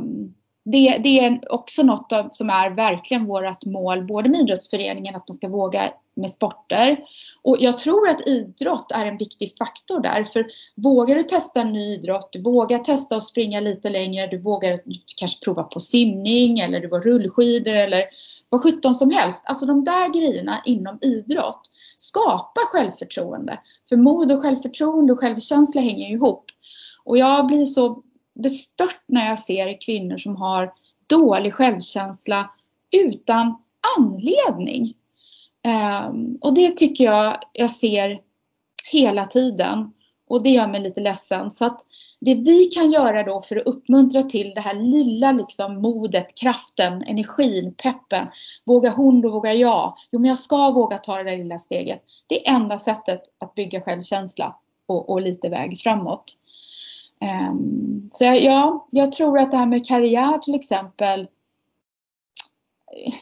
[0.68, 5.28] det, det, är också något av, som är verkligen vårt mål, både med idrottsföreningen, att
[5.28, 6.98] man ska våga med sporter.
[7.42, 10.24] Och jag tror att idrott är en viktig faktor där.
[10.24, 14.38] För vågar du testa en ny idrott, du vågar testa att springa lite längre, du
[14.38, 14.80] vågar
[15.16, 18.04] kanske prova på simning eller du var rullskidor eller
[18.48, 19.42] vad sjutton som helst.
[19.44, 23.58] Alltså de där grejerna inom idrott skapar självförtroende.
[23.88, 26.44] För mod och självförtroende och självkänsla hänger ihop.
[27.04, 28.02] Och jag blir så
[28.36, 30.72] bestört när jag ser kvinnor som har
[31.06, 32.50] dålig självkänsla
[32.90, 33.62] utan
[33.98, 34.94] anledning.
[35.62, 38.20] Ehm, och det tycker jag jag ser
[38.92, 39.92] hela tiden.
[40.28, 41.50] Och det gör mig lite ledsen.
[41.50, 41.80] Så att
[42.20, 47.02] det vi kan göra då för att uppmuntra till det här lilla liksom modet, kraften,
[47.02, 48.26] energin, peppen.
[48.64, 49.94] Vågar hon, då vågar jag.
[50.10, 52.02] Jo men jag ska våga ta det där lilla steget.
[52.26, 56.24] Det är enda sättet att bygga självkänsla och, och lite väg framåt.
[57.20, 61.20] Ehm, så ja, jag tror att det här med karriär till exempel.
[61.20, 63.14] Eh,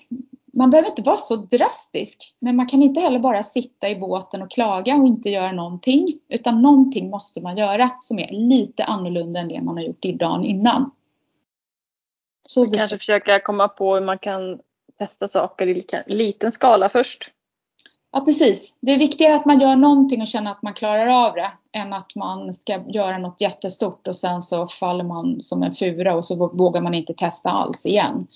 [0.56, 2.34] man behöver inte vara så drastisk.
[2.38, 6.18] Men man kan inte heller bara sitta i båten och klaga och inte göra någonting.
[6.28, 10.12] Utan någonting måste man göra som är lite annorlunda än det man har gjort i
[10.12, 10.90] dagen innan.
[12.48, 14.60] Så kanske försöka komma på hur man kan
[14.98, 17.30] testa saker i liten skala först.
[18.16, 18.74] Ja precis.
[18.80, 21.92] Det är viktigare att man gör någonting och känner att man klarar av det än
[21.92, 26.24] att man ska göra något jättestort och sen så faller man som en fura och
[26.24, 28.26] så vågar man inte testa alls igen.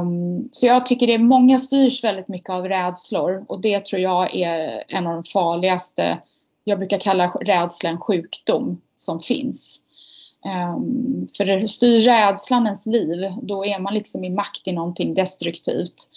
[0.00, 4.02] Um, så jag tycker det är många styrs väldigt mycket av rädslor och det tror
[4.02, 6.18] jag är en av de farligaste,
[6.64, 9.80] jag brukar kalla rädsla en sjukdom som finns.
[10.74, 16.10] Um, för styr rädslan ens liv, då är man liksom i makt i någonting destruktivt.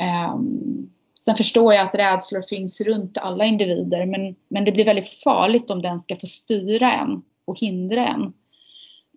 [0.00, 0.90] Ehm,
[1.24, 5.70] Sen förstår jag att rädslor finns runt alla individer men, men det blir väldigt farligt
[5.70, 8.32] om den ska få styra en och hindra en.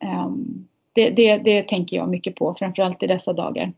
[0.04, 3.74] Um, det, det, det tänker jag mycket på, framförallt i dessa dagar.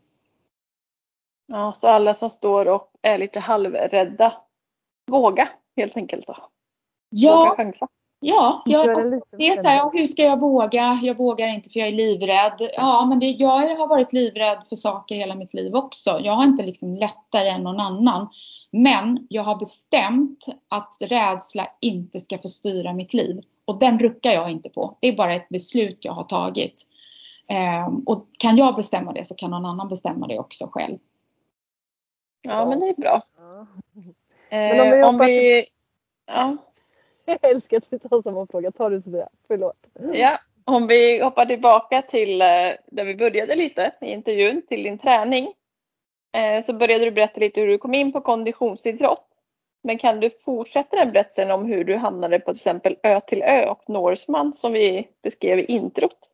[1.47, 4.33] Ja, så alla som står och är lite halvrädda,
[5.07, 6.35] våga helt enkelt då.
[7.09, 7.87] Ja, våga chansa.
[8.21, 10.99] Ja, jag, alltså, det är så här, hur ska jag våga?
[11.03, 12.69] Jag vågar inte för jag är livrädd.
[12.75, 16.19] Ja, men det, jag har varit livrädd för saker hela mitt liv också.
[16.23, 18.29] Jag har inte liksom lättare än någon annan.
[18.71, 23.41] Men jag har bestämt att rädsla inte ska få styra mitt liv.
[23.65, 24.97] Och den ruckar jag inte på.
[24.99, 26.87] Det är bara ett beslut jag har tagit.
[27.87, 30.97] Um, och kan jag bestämma det så kan någon annan bestämma det också själv.
[32.41, 33.21] Ja, men det är bra.
[33.37, 33.67] Ja.
[34.49, 35.65] Men om vi, eh, om vi...
[36.25, 36.57] Ja.
[37.29, 38.71] Jag älskar att vi tar samma fråga.
[38.71, 39.29] Ta du Sofia.
[39.47, 39.87] Förlåt.
[40.13, 42.47] Ja, om vi hoppar tillbaka till eh,
[42.91, 45.53] där vi började lite i intervjun, till din träning.
[46.37, 49.25] Eh, så började du berätta lite hur du kom in på konditionsidrott.
[49.83, 53.41] Men kan du fortsätta den berättelsen om hur du hamnade på till exempel Ö till
[53.41, 56.29] Ö och Norseman som vi beskrev i introt?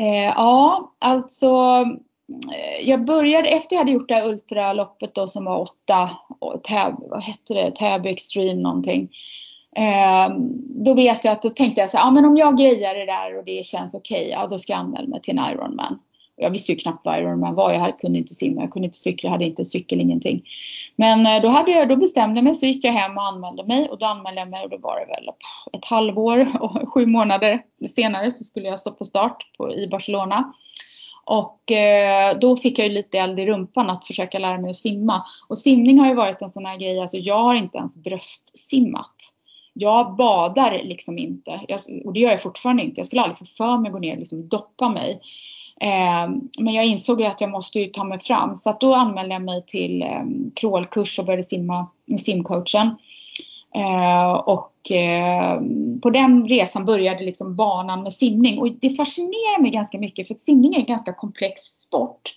[0.00, 1.46] Eh, ja, alltså
[2.52, 6.10] eh, jag började efter jag hade gjort det här ultraloppet då som var åtta,
[6.62, 9.08] tab, vad hette det, Täby Extreme någonting.
[9.76, 10.36] Eh,
[10.84, 13.06] då vet jag att då tänkte jag så här, ah, men om jag grejar det
[13.06, 15.98] där och det känns okej, okay, ja då ska jag anmäla mig till en Ironman.
[16.36, 19.26] Jag visste ju knappt vad Ironman var, jag kunde inte simma, jag kunde inte cykla,
[19.26, 20.42] jag hade inte cykel, ingenting.
[20.96, 23.64] Men eh, då, hade jag, då bestämde jag mig, så gick jag hem och anmälde
[23.64, 25.28] mig och då anmälde jag mig och då var det väl
[25.72, 30.52] ett halvår och sju månader senare så skulle jag stå på start på, i Barcelona.
[31.24, 34.76] Och eh, då fick jag ju lite eld i rumpan att försöka lära mig att
[34.76, 35.22] simma.
[35.48, 39.16] Och simning har ju varit en sån här grej, alltså jag har inte ens bröstsimmat.
[39.72, 43.00] Jag badar liksom inte, jag, och det gör jag fortfarande inte.
[43.00, 45.20] Jag skulle aldrig få för mig att gå ner och liksom doppa mig.
[45.80, 48.94] Eh, men jag insåg ju att jag måste ju ta mig fram så att då
[48.94, 50.22] anmälde jag mig till eh,
[50.54, 52.96] crawlkurs och började simma med simcoachen.
[53.74, 55.60] Eh, och eh,
[56.02, 60.34] på den resan började liksom banan med simning och det fascinerar mig ganska mycket för
[60.34, 62.34] att simning är en ganska komplex sport.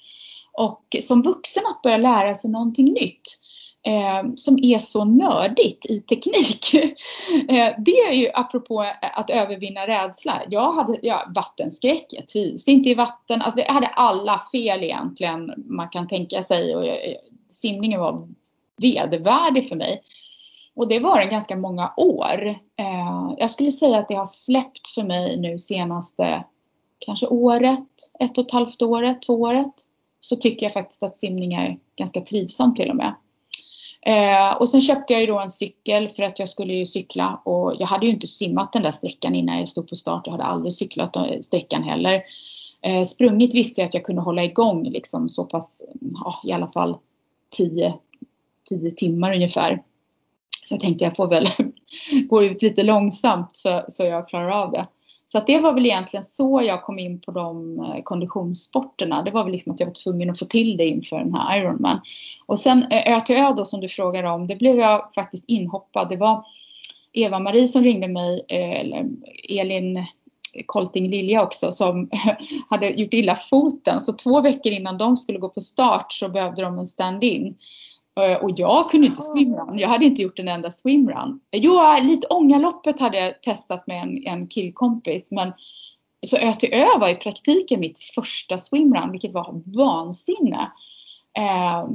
[0.53, 3.39] Och som vuxen att börja lära sig någonting nytt
[3.87, 6.73] Eh, som är så nördigt i teknik.
[7.49, 10.41] eh, det är ju apropå eh, att övervinna rädsla.
[10.49, 13.41] Jag hade ja, vattenskräck, jag trivs inte i vatten.
[13.41, 16.97] Alltså jag hade alla fel egentligen man kan tänka sig och jag,
[17.49, 18.27] simningen var
[18.77, 20.01] vedervärdig för mig.
[20.75, 22.47] Och det var den ganska många år.
[22.75, 26.43] Eh, jag skulle säga att det har släppt för mig nu senaste
[26.99, 29.73] kanske året, ett och ett halvt året, två året.
[30.19, 33.15] Så tycker jag faktiskt att simning är ganska trivsamt till och med.
[34.07, 37.41] Eh, och sen köpte jag ju då en cykel för att jag skulle ju cykla
[37.43, 40.21] och jag hade ju inte simmat den där sträckan innan jag stod på start.
[40.25, 42.23] Jag hade aldrig cyklat sträckan heller.
[42.81, 46.67] Eh, sprungit visste jag att jag kunde hålla igång liksom så pass, ja, i alla
[46.67, 46.97] fall
[47.49, 47.93] 10,
[48.69, 49.81] 10 timmar ungefär.
[50.63, 51.45] Så jag tänkte jag får väl
[52.29, 54.87] gå ut lite långsamt så, så jag klarar av det.
[55.35, 59.23] Så att det var väl egentligen så jag kom in på de eh, konditionssporterna.
[59.23, 61.59] Det var väl liksom att jag var tvungen att få till det inför den här
[61.59, 62.01] Ironman.
[62.45, 65.43] Och sen eh, Ö till Ö då som du frågar om, det blev jag faktiskt
[65.47, 66.09] inhoppad.
[66.09, 66.45] Det var
[67.13, 69.09] Eva-Marie som ringde mig, eh, eller
[69.49, 70.05] Elin
[70.65, 72.09] Kolting Lilja också som
[72.69, 74.01] hade gjort illa foten.
[74.01, 77.55] Så två veckor innan de skulle gå på start så behövde de en stand-in.
[78.19, 79.79] Eh, och jag kunde inte swimrun.
[79.79, 81.39] Jag hade inte gjort en enda swimrun.
[81.51, 85.31] Jo, lite Ångaloppet hade jag testat med en, en killkompis.
[85.31, 85.53] Men
[86.27, 90.71] så Ö var i praktiken mitt första swimrun, vilket var vansinne.
[91.37, 91.87] Eh,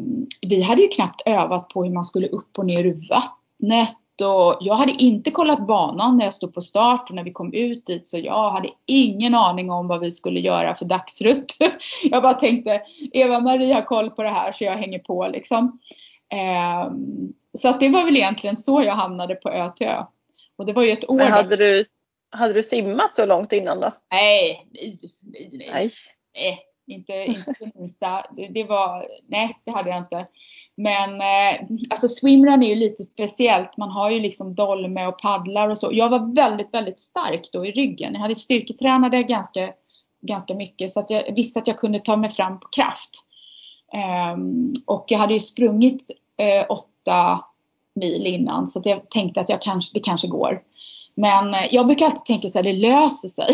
[0.49, 3.97] vi hade ju knappt övat på hur man skulle upp och ner ur vattnet.
[4.23, 7.53] Och jag hade inte kollat banan när jag stod på start och när vi kom
[7.53, 11.57] ut dit så jag hade ingen aning om vad vi skulle göra för dagsrutt.
[12.03, 15.79] Jag bara tänkte Eva-Marie har koll på det här så jag hänger på liksom.
[16.33, 16.93] Eh,
[17.59, 20.05] så att det var väl egentligen så jag hamnade på Ö till Ö.
[20.57, 21.17] Och det var ju ett år.
[21.17, 21.85] Men hade du,
[22.31, 23.93] hade du simmat så långt innan då?
[24.11, 25.49] Nej, nej, nej.
[25.73, 25.91] nej.
[26.35, 26.59] nej.
[26.87, 28.25] Inte, inte minsta.
[28.51, 30.27] Det var, nej det hade jag inte.
[30.77, 31.61] Men eh,
[31.91, 33.77] alltså swimrun är ju lite speciellt.
[33.77, 35.91] Man har ju liksom dolme och paddlar och så.
[35.93, 38.15] Jag var väldigt, väldigt stark då i ryggen.
[38.15, 39.73] Jag hade styrketränade ganska,
[40.23, 43.11] ganska mycket så att jag visste att jag kunde ta mig fram på kraft.
[43.93, 47.45] Ehm, och jag hade ju sprungit eh, åtta
[47.95, 50.63] mil innan så jag tänkte att jag kanske, det kanske går.
[51.15, 53.49] Men eh, jag brukar alltid tänka så här, det löser sig.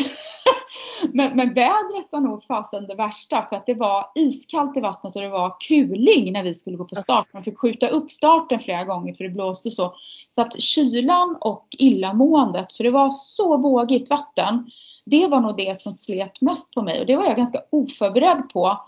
[1.13, 5.17] men, men vädret var nog fasen det värsta för att det var iskallt i vattnet
[5.17, 7.27] och det var kuling när vi skulle gå på start.
[7.33, 9.95] Man fick skjuta upp starten flera gånger för det blåste så.
[10.29, 14.71] Så att kylan och illamåendet, för det var så vågigt vatten,
[15.05, 18.49] det var nog det som slet mest på mig och det var jag ganska oförberedd
[18.53, 18.79] på.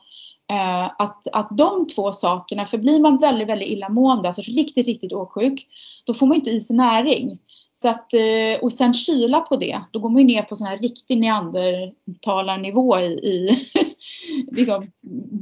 [0.51, 5.13] Eh, att, att de två sakerna, för blir man väldigt, väldigt illamående, alltså riktigt, riktigt
[5.13, 5.67] åksjuk,
[6.05, 7.39] då får man inte i sig näring.
[7.73, 10.67] Så att, eh, och sen kyla på det, då går man ju ner på sån
[10.67, 13.67] här riktig neandertalarnivå i, i
[14.53, 14.91] liksom,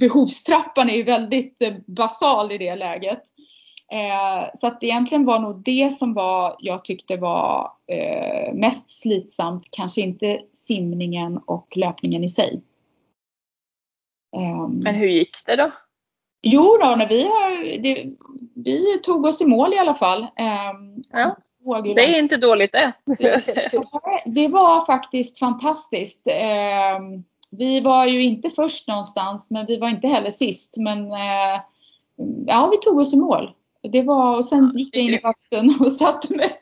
[0.00, 3.22] behovstrappan är ju väldigt eh, basal i det läget.
[3.92, 9.68] Eh, så att egentligen var nog det som var, jag tyckte var eh, mest slitsamt,
[9.70, 12.62] kanske inte simningen och löpningen i sig.
[14.36, 15.70] Eh, Men hur gick det då?
[16.42, 18.06] Jo då, när vi, har, det,
[18.54, 20.26] vi tog oss i mål i alla fall.
[20.36, 21.36] Ehm, ja.
[21.94, 22.92] Det är inte dåligt det.
[24.26, 26.28] Det var faktiskt fantastiskt.
[26.30, 30.76] Ehm, vi var ju inte först någonstans men vi var inte heller sist.
[30.76, 31.60] Men eh,
[32.46, 33.50] ja, vi tog oss i mål.
[33.92, 36.52] Det var, och sen gick jag in i vatten och satt med,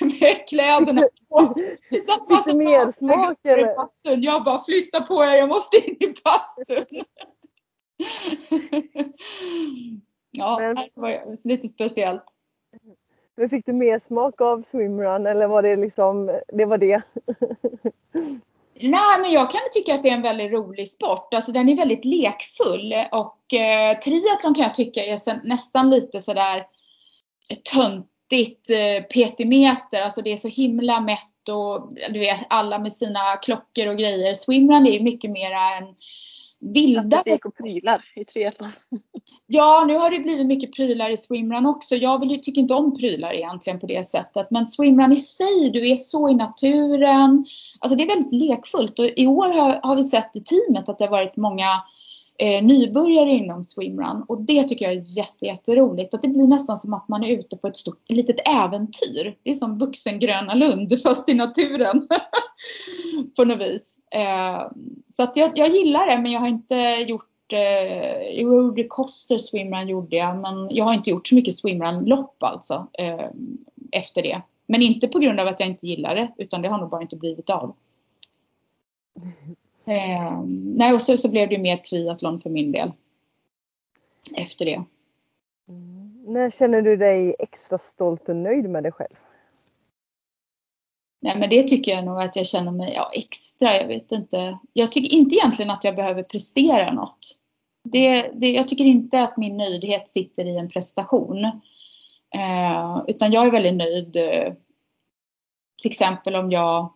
[0.00, 1.54] med kläderna på.
[1.88, 3.74] Fick du mer smak eller?
[4.02, 7.04] Jag bara flytta på er, jag måste in i bastun.
[10.30, 12.24] ja, men, det var lite speciellt.
[13.36, 17.02] Men fick du mer smak av swimrun eller var det liksom, det var det?
[18.80, 21.34] Nej, men jag kan tycka att det är en väldigt rolig sport.
[21.34, 26.66] Alltså den är väldigt lekfull och eh, triathlon kan jag tycka är nästan lite sådär
[27.72, 30.00] töntigt eh, petimeter.
[30.00, 34.34] Alltså det är så himla mätt och du vet alla med sina klockor och grejer.
[34.34, 35.94] Swimrun är ju mycket mera en
[36.60, 37.18] vilda.
[37.18, 38.70] Statistik och prylar i triathlon.
[39.46, 41.94] Ja, nu har det blivit mycket prylar i swimrun också.
[41.94, 44.50] Jag vill, tycker inte om prylar egentligen på det sättet.
[44.50, 47.46] Men swimrun i sig, du är så i naturen.
[47.78, 50.98] Alltså det är väldigt lekfullt och i år har, har vi sett i teamet att
[50.98, 51.82] det har varit många
[52.38, 56.14] eh, nybörjare inom swimrun och det tycker jag är jätte, jätteroligt.
[56.14, 59.36] Att det blir nästan som att man är ute på ett stort, litet äventyr.
[59.42, 62.08] Det är som vuxen Gröna Lund fast i naturen.
[63.36, 63.97] på något vis.
[64.10, 64.70] Eh,
[65.16, 66.74] så att jag, jag gillar det men jag har inte
[67.08, 71.56] gjort eh, jo, gjorde Coster swimrun gjorde jag men jag har inte gjort så mycket
[71.56, 73.26] swimrun-lopp alltså eh,
[73.92, 74.42] efter det.
[74.66, 77.02] Men inte på grund av att jag inte gillar det utan det har nog bara
[77.02, 77.74] inte blivit av.
[79.88, 80.42] Eh,
[80.76, 82.92] nej och så, så blev det mer triathlon för min del.
[84.36, 84.84] Efter det.
[85.68, 86.24] Mm.
[86.26, 89.16] När känner du dig extra stolt och nöjd med dig själv?
[91.20, 94.58] Nej men det tycker jag nog att jag känner mig ja, extra, jag vet inte.
[94.72, 97.38] Jag tycker inte egentligen att jag behöver prestera något.
[97.84, 101.44] Det, det, jag tycker inte att min nöjdhet sitter i en prestation.
[102.34, 104.16] Eh, utan jag är väldigt nöjd.
[104.16, 104.52] Eh,
[105.82, 106.92] till exempel om jag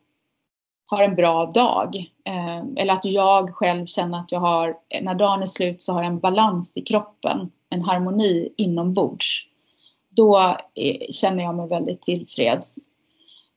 [0.87, 1.97] har en bra dag.
[2.25, 6.03] Eh, eller att jag själv känner att jag har, när dagen är slut så har
[6.03, 7.51] jag en balans i kroppen.
[7.71, 9.47] En harmoni inombords.
[10.09, 10.39] Då
[10.75, 12.92] eh, känner jag mig väldigt tillfreds.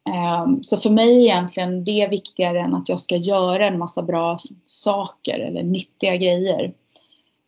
[0.10, 4.02] Ehm, så för mig är egentligen det viktigare än att jag ska göra en massa
[4.02, 6.74] bra saker eller nyttiga grejer.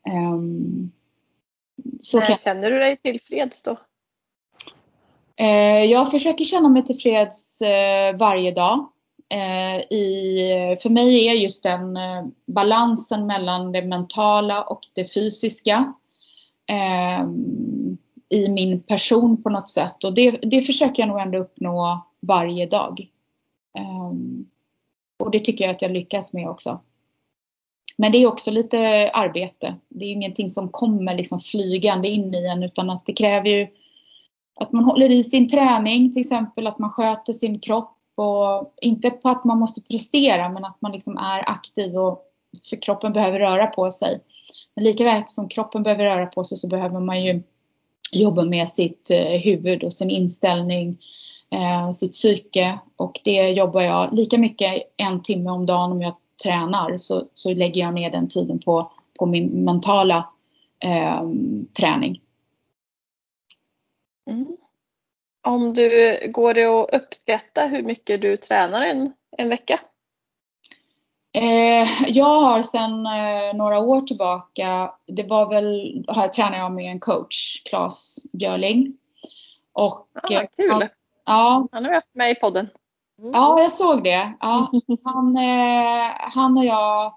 [0.08, 0.92] Ehm,
[2.00, 3.78] så När känner du dig tillfreds då?
[5.36, 8.88] Eh, jag försöker känna mig tillfreds eh, varje dag.
[9.30, 11.98] Eh, I, för mig är just den
[12.46, 15.94] balansen mellan det mentala och det fysiska
[16.68, 17.98] ehm,
[18.30, 20.04] i min person på något sätt.
[20.04, 23.08] Och det, det försöker jag nog ändå uppnå varje dag.
[23.80, 24.50] Um,
[25.20, 26.80] och det tycker jag att jag lyckas med också.
[27.98, 29.76] Men det är också lite arbete.
[29.90, 33.68] Det är ingenting som kommer liksom flygande in i en utan att det kräver ju
[34.56, 39.10] att man håller i sin träning till exempel, att man sköter sin kropp och inte
[39.10, 42.24] på att man måste prestera men att man liksom är aktiv och
[42.70, 44.20] för kroppen behöver röra på sig.
[44.76, 47.44] Men lika väl som kroppen behöver röra på sig så behöver man ju
[48.12, 50.98] jobba med sitt eh, huvud och sin inställning, eh,
[51.94, 56.98] sitt psyke och det jobbar jag lika mycket en timme om dagen om jag tränar
[56.98, 60.30] så, så lägger jag ner den tiden på, på min mentala
[60.84, 61.22] eh,
[61.80, 62.22] träning.
[64.30, 64.58] Mm.
[65.48, 69.80] Om du, går det att uppskatta hur mycket du tränar en, en vecka?
[71.34, 76.92] Eh, jag har sedan eh, några år tillbaka, det var väl, här tränar jag med
[76.92, 78.98] en coach, Claes Björling.
[79.74, 80.72] Och, ah, kul!
[80.72, 80.88] Han,
[81.28, 81.68] ja.
[81.72, 82.70] Han har haft med i podden.
[83.34, 84.34] Ja, jag såg det.
[84.40, 84.72] Ja,
[85.04, 87.14] han, eh, han och jag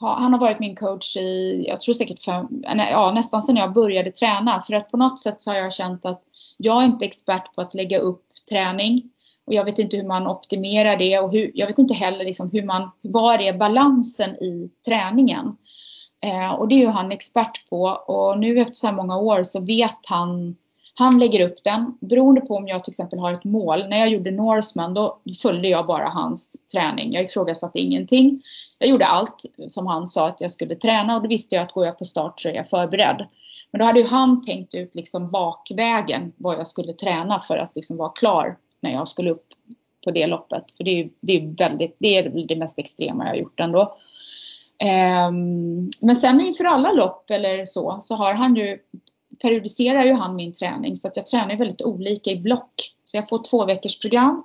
[0.00, 4.10] han har varit min coach i, jag tror säkert fem, ja, nästan sedan jag började
[4.10, 4.60] träna.
[4.60, 6.22] För att på något sätt så har jag känt att
[6.56, 9.10] jag är inte expert på att lägga upp träning.
[9.46, 12.50] Och jag vet inte hur man optimerar det och hur, jag vet inte heller liksom
[12.50, 15.56] hur man, var är balansen i träningen.
[16.22, 19.42] Eh, och det är ju han expert på och nu efter så här många år
[19.42, 20.56] så vet han
[20.98, 23.88] han lägger upp den beroende på om jag till exempel har ett mål.
[23.88, 27.12] När jag gjorde Norseman då följde jag bara hans träning.
[27.12, 28.42] Jag ifrågasatte ingenting.
[28.78, 31.72] Jag gjorde allt som han sa att jag skulle träna och då visste jag att
[31.72, 33.26] går jag på start så är jag förberedd.
[33.70, 37.76] Men då hade ju han tänkt ut liksom bakvägen vad jag skulle träna för att
[37.76, 39.46] liksom vara klar när jag skulle upp
[40.04, 40.64] på det loppet.
[40.76, 43.96] För det är, det är väldigt, det är det mest extrema jag har gjort ändå.
[45.30, 48.78] Um, men sen inför alla lopp eller så, så har han ju
[49.42, 52.94] periodiserar ju han min träning så att jag tränar väldigt olika i block.
[53.04, 54.44] Så jag får två veckors program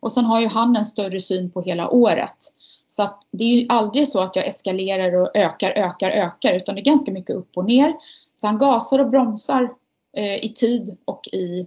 [0.00, 2.36] och sen har ju han en större syn på hela året.
[2.88, 6.74] Så att det är ju aldrig så att jag eskalerar och ökar, ökar, ökar utan
[6.74, 7.94] det är ganska mycket upp och ner.
[8.34, 9.74] Så han gasar och bromsar
[10.16, 11.66] eh, i tid och i,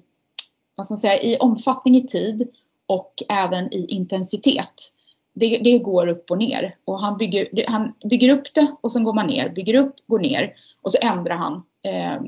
[0.76, 2.50] vad ska man säga, i omfattning i tid
[2.86, 4.94] och även i intensitet.
[5.40, 9.04] Det, det, går upp och ner och han bygger, han bygger upp det och sen
[9.04, 12.22] går man ner, bygger upp, går ner och så ändrar han eh,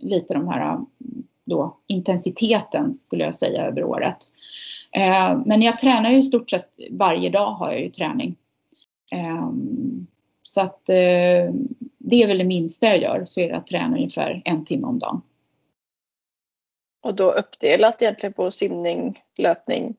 [0.00, 0.78] lite de här
[1.44, 4.16] då, intensiteten skulle jag säga över året.
[4.92, 8.36] Eh, men jag tränar ju i stort sett varje dag har jag ju träning.
[9.12, 9.50] Eh,
[10.42, 11.54] så att eh,
[11.98, 14.86] det är väl det minsta jag gör, så är det att träna ungefär en timme
[14.86, 15.22] om dagen.
[17.02, 19.96] Och då uppdelat egentligen på simning, löpning.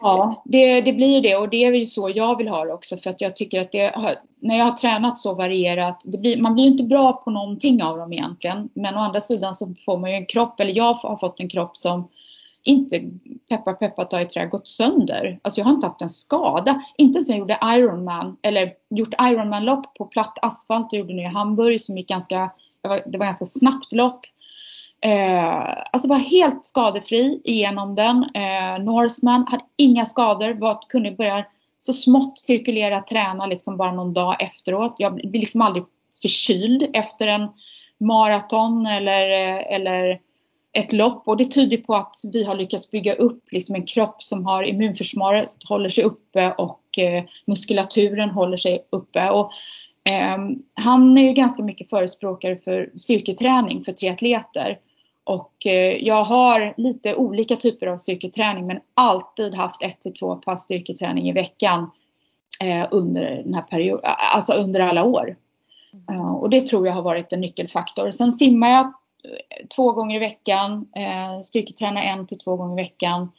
[0.00, 2.96] Ja, det, det, blir det och det är ju så jag vill ha det också
[2.96, 6.42] för att jag tycker att det har, när jag har tränat så varierat, det blir,
[6.42, 8.68] man blir inte bra på någonting av dem egentligen.
[8.74, 11.48] Men å andra sidan så får man ju en kropp, eller jag har fått en
[11.48, 12.08] kropp som
[12.62, 13.00] inte,
[13.48, 15.40] peppar peppar ta i trä, gått sönder.
[15.42, 16.82] Alltså jag har inte haft en skada.
[16.96, 21.22] Inte ens när jag gjorde Ironman, eller gjort Ironman-lopp på platt asfalt, jag gjorde nu
[21.22, 22.50] i Hamburg som gick ganska,
[22.82, 24.20] det var, det var ganska snabbt lopp.
[25.00, 28.24] Eh, alltså var helt skadefri igenom den.
[28.34, 31.44] Eh, Norseman hade inga skador, var, kunde börja
[31.78, 34.94] så smått cirkulera, träna liksom bara någon dag efteråt.
[34.98, 35.84] Jag blir liksom aldrig
[36.22, 37.48] förkyld efter en
[38.00, 40.20] maraton eller, eh, eller
[40.72, 44.22] ett lopp och det tyder på att vi har lyckats bygga upp liksom en kropp
[44.22, 49.30] som har immunförsvaret håller sig uppe och eh, muskulaturen håller sig uppe.
[49.30, 49.52] Och,
[50.04, 50.38] eh,
[50.74, 54.78] han är ju ganska mycket förespråkare för styrketräning för triatleter.
[55.30, 60.36] Och eh, jag har lite olika typer av styrketräning men alltid haft ett till två
[60.36, 61.90] pass styrketräning i veckan
[62.60, 65.36] eh, under den här perioden, alltså under alla år.
[66.10, 68.10] Uh, och det tror jag har varit en nyckelfaktor.
[68.10, 68.92] Sen simmar jag
[69.76, 70.86] två gånger i veckan,
[71.44, 73.32] styrketränar en till två gånger i veckan.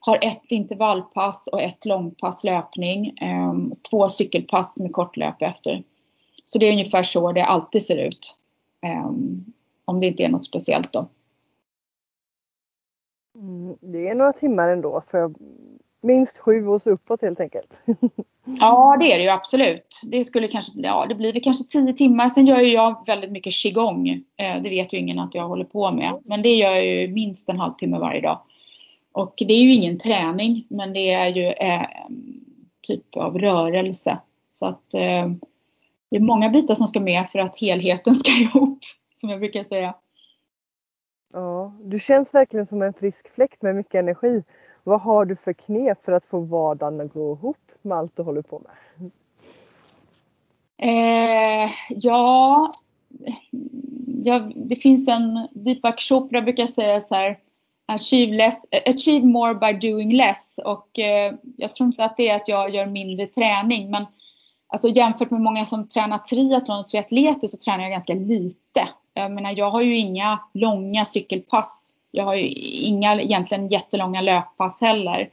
[0.00, 3.14] Har ett intervallpass och ett långpass löpning.
[3.90, 5.82] Två cykelpass med kortlöp efter.
[6.44, 8.36] Så det är ungefär så det alltid ser ut.
[9.84, 11.08] Om det inte är något speciellt då.
[13.38, 15.30] Mm, det är några timmar ändå för
[16.00, 17.72] minst sju och så uppåt helt enkelt.
[18.60, 20.00] ja det är det ju absolut.
[20.02, 22.28] Det skulle kanske, ja det blir det kanske tio timmar.
[22.28, 24.08] Sen gör ju jag väldigt mycket qigong.
[24.36, 26.20] Eh, det vet ju ingen att jag håller på med.
[26.24, 28.40] Men det gör jag ju minst en halvtimme varje dag.
[29.12, 31.86] Och det är ju ingen träning men det är ju eh,
[32.86, 34.18] typ av rörelse.
[34.48, 35.28] Så att eh,
[36.10, 38.78] det är många bitar som ska med för att helheten ska ihop.
[39.14, 39.94] Som jag brukar säga.
[41.32, 44.44] Ja, du känns verkligen som en frisk fläkt med mycket energi.
[44.84, 48.22] Vad har du för knep för att få vardagen att gå ihop med allt du
[48.22, 49.10] håller på med?
[50.78, 52.72] Eh, ja,
[54.24, 57.38] ja, det finns en, Deepak Chopra brukar säga så här,
[57.86, 60.60] achieve, less, achieve more by doing less.
[60.64, 64.06] Och eh, jag tror inte att det är att jag gör mindre träning, men
[64.66, 68.88] alltså jämfört med många som tränar triathlon och triatleter så tränar jag ganska lite.
[69.18, 71.94] Jag menar, jag har ju inga långa cykelpass.
[72.10, 75.30] Jag har ju inga egentligen jättelånga löppass heller.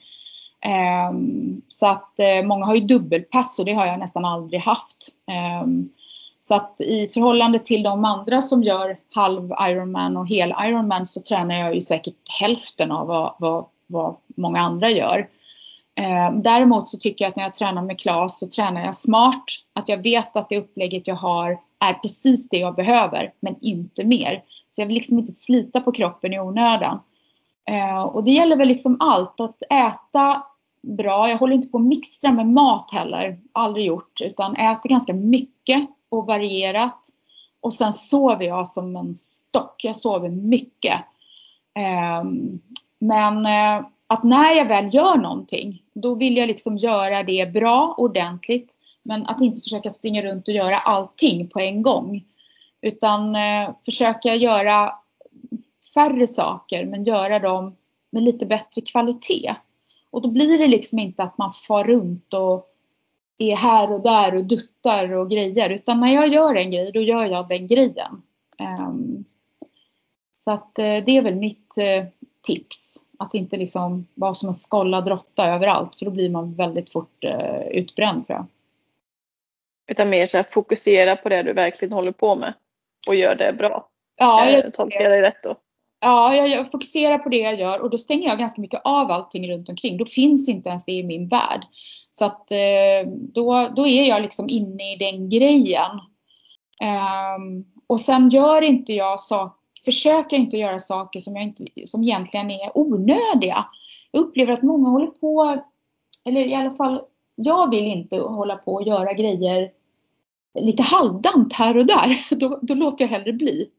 [0.62, 5.08] Ehm, så att eh, många har ju dubbelpass och det har jag nästan aldrig haft.
[5.32, 5.90] Ehm,
[6.40, 11.22] så att i förhållande till de andra som gör halv Ironman och hel Ironman så
[11.22, 15.28] tränar jag ju säkert hälften av vad, vad, vad många andra gör.
[15.96, 19.46] Ehm, däremot så tycker jag att när jag tränar med Klas så tränar jag smart.
[19.74, 24.06] Att jag vet att det upplägget jag har är precis det jag behöver men inte
[24.06, 24.44] mer.
[24.70, 27.00] Så jag vill liksom inte slita på kroppen i onödan.
[27.70, 29.40] Eh, och det gäller väl liksom allt.
[29.40, 30.44] Att äta
[30.82, 31.30] bra.
[31.30, 33.40] Jag håller inte på att mixtra med mat heller.
[33.52, 34.22] Aldrig gjort.
[34.22, 37.00] Utan äter ganska mycket och varierat.
[37.62, 39.84] Och sen sover jag som en stock.
[39.84, 41.02] Jag sover mycket.
[41.76, 42.60] Ehm,
[43.00, 47.96] men eh, att när jag väl gör någonting, då vill jag liksom göra det bra,
[47.98, 48.78] ordentligt.
[49.08, 52.26] Men att inte försöka springa runt och göra allting på en gång.
[52.82, 54.96] Utan eh, försöka göra
[55.94, 57.76] färre saker men göra dem
[58.10, 59.56] med lite bättre kvalitet.
[60.10, 62.76] Och då blir det liksom inte att man far runt och
[63.38, 65.70] är här och där och duttar och grejer.
[65.70, 68.22] Utan när jag gör en grej, då gör jag den grejen.
[68.60, 69.26] Um,
[70.32, 72.08] så att uh, det är väl mitt uh,
[72.42, 72.98] tips.
[73.18, 75.96] Att inte liksom vara som en skollad råtta överallt.
[75.96, 78.46] För då blir man väldigt fort uh, utbränd tror jag.
[79.88, 82.54] Utan mer så att fokusera på det du verkligen håller på med.
[83.08, 83.90] Och gör det bra.
[84.18, 85.56] Ja, jag, Tolkar jag dig rätt då?
[86.00, 89.12] Ja, jag, jag, fokuserar på det jag gör och då stänger jag ganska mycket av
[89.12, 89.98] allting runt omkring.
[89.98, 91.66] Då finns inte ens det i min värld.
[92.10, 95.92] Så att eh, då, då är jag liksom inne i den grejen.
[97.38, 99.56] Um, och sen gör inte jag saker,
[99.86, 103.66] försöker inte göra saker som, jag inte, som egentligen är onödiga.
[104.12, 105.64] Jag upplever att många håller på,
[106.26, 107.02] eller i alla fall
[107.36, 109.72] jag vill inte hålla på och göra grejer
[110.60, 112.36] lite halvdant här och där.
[112.36, 113.70] Då, då låter jag hellre bli.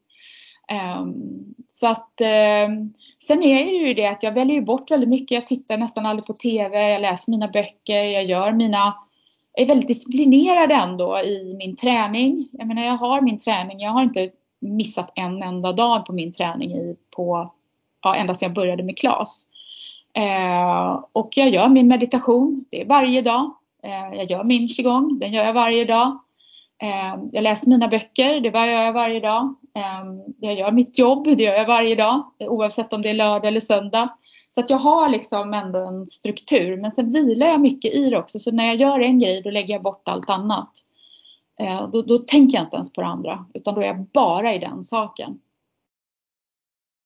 [0.99, 2.21] Um, så att
[2.67, 5.35] um, sen är det ju det att jag väljer bort väldigt mycket.
[5.35, 8.95] Jag tittar nästan aldrig på TV, jag läser mina böcker, jag gör mina
[9.57, 12.49] jag är väldigt disciplinerad ändå i min träning.
[12.51, 14.29] Jag menar jag har min träning, jag har inte
[14.59, 17.53] missat en enda dag på min träning i, på,
[18.01, 19.47] ja, ända sedan jag började med KLAS.
[20.17, 23.53] Eh, och jag gör min meditation, det är varje dag.
[23.83, 26.19] Eh, jag gör min qigong, den gör jag varje dag.
[26.79, 29.55] Ehm, jag läser mina böcker, det gör jag varje dag.
[29.73, 32.31] Ehm, jag gör mitt jobb, det gör jag varje dag.
[32.39, 34.09] Oavsett om det är lördag eller söndag.
[34.49, 36.77] Så att jag har liksom ändå en struktur.
[36.77, 38.39] Men sen vilar jag mycket i det också.
[38.39, 40.71] Så när jag gör en grej då lägger jag bort allt annat.
[41.59, 43.45] Ehm, då, då tänker jag inte ens på det andra.
[43.53, 45.39] Utan då är jag bara i den saken.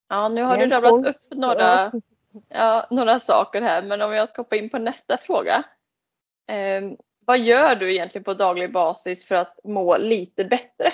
[0.09, 1.91] Ja, nu har du rabblat upp några,
[2.49, 3.81] ja, några saker här.
[3.81, 5.63] Men om jag ska hoppa in på nästa fråga
[6.47, 10.93] ehm, vad gör du egentligen på daglig basis för att må lite bättre?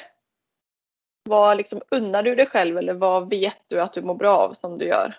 [1.30, 4.54] Vad liksom unnar du dig själv eller vad vet du att du mår bra av
[4.54, 5.16] som du gör?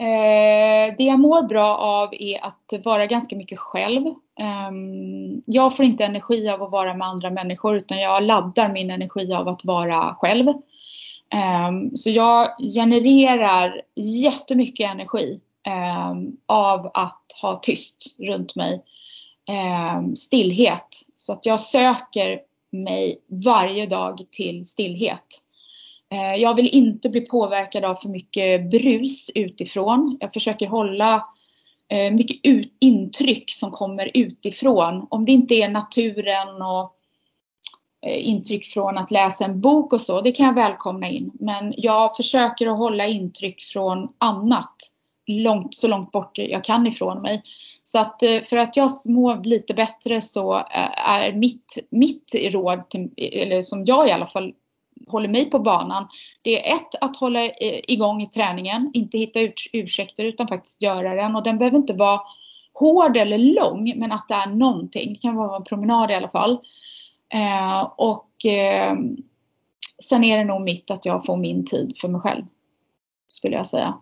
[0.00, 4.06] Eh, det jag mår bra av är att vara ganska mycket själv.
[4.40, 4.70] Eh,
[5.46, 9.32] jag får inte energi av att vara med andra människor utan jag laddar min energi
[9.32, 10.46] av att vara själv.
[11.34, 18.82] Ehm, så jag genererar jättemycket energi ehm, av att ha tyst runt mig
[19.48, 20.88] ehm, stillhet.
[21.16, 25.42] Så att jag söker mig varje dag till stillhet.
[26.38, 30.16] Jag vill inte bli påverkad av för mycket brus utifrån.
[30.20, 31.26] Jag försöker hålla
[31.88, 32.40] eh, mycket
[32.80, 35.06] intryck som kommer utifrån.
[35.10, 36.96] Om det inte är naturen och
[38.06, 41.30] Eh, intryck från att läsa en bok och så, det kan jag välkomna in.
[41.40, 44.74] Men jag försöker att hålla intryck från annat
[45.26, 47.42] långt, så långt bort jag kan ifrån mig.
[47.84, 52.88] Så att eh, för att jag mår lite bättre så eh, är mitt, mitt råd,
[52.88, 54.52] till, eller som jag i alla fall
[55.08, 56.08] håller mig på banan.
[56.42, 57.50] Det är ett att hålla
[57.88, 59.40] igång i träningen, inte hitta
[59.72, 61.36] ursäkter utan faktiskt göra den.
[61.36, 62.20] Och den behöver inte vara
[62.74, 65.12] hård eller lång men att det är någonting.
[65.12, 66.58] Det kan vara en promenad i alla fall.
[67.32, 68.94] Eh, och eh,
[70.02, 72.44] sen är det nog mitt att jag får min tid för mig själv.
[73.28, 74.00] Skulle jag säga.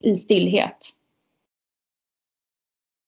[0.00, 0.76] I stillhet.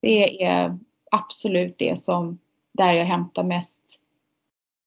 [0.00, 0.78] Det är
[1.10, 2.38] absolut det som,
[2.72, 4.00] där jag hämtar mest,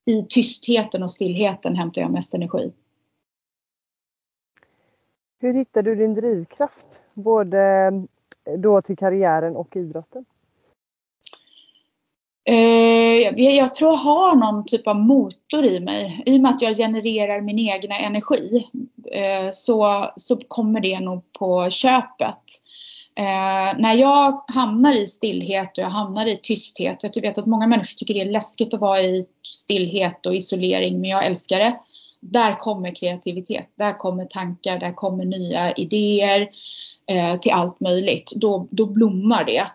[0.05, 2.73] i tystheten och stillheten hämtar jag mest energi.
[5.39, 7.01] Hur hittar du din drivkraft?
[7.13, 7.91] Både
[8.57, 10.25] då till karriären och idrotten?
[12.43, 16.23] Eh, Eh, jag tror jag har någon typ av motor i mig.
[16.25, 18.67] I och med att jag genererar min egna energi
[19.11, 22.43] eh, så, så kommer det nog på köpet.
[23.15, 26.99] Eh, när jag hamnar i stillhet och jag hamnar i tysthet.
[27.01, 30.35] Jag typ vet att många människor tycker det är läskigt att vara i stillhet och
[30.35, 31.79] isolering men jag älskar det.
[32.19, 36.49] Där kommer kreativitet, där kommer tankar, där kommer nya idéer
[37.07, 38.33] eh, till allt möjligt.
[38.35, 39.67] Då, då blommar det.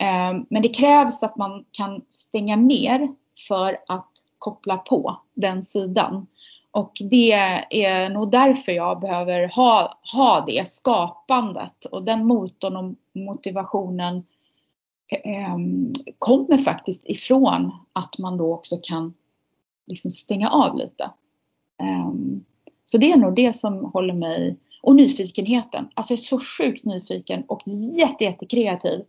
[0.00, 3.14] Eh, men det krävs att man kan stänga ner
[3.48, 6.26] för att koppla på den sidan.
[6.70, 7.32] Och det
[7.70, 14.16] är nog därför jag behöver ha, ha det skapandet och den motorn och motivationen
[15.08, 15.56] eh,
[16.18, 19.14] kommer faktiskt ifrån att man då också kan
[19.86, 21.10] liksom stänga av lite.
[21.80, 22.12] Eh,
[22.84, 25.88] så det är nog det som håller mig, och nyfikenheten.
[25.94, 27.62] Alltså jag är så sjukt nyfiken och
[27.98, 29.04] jätte, jätte kreativ.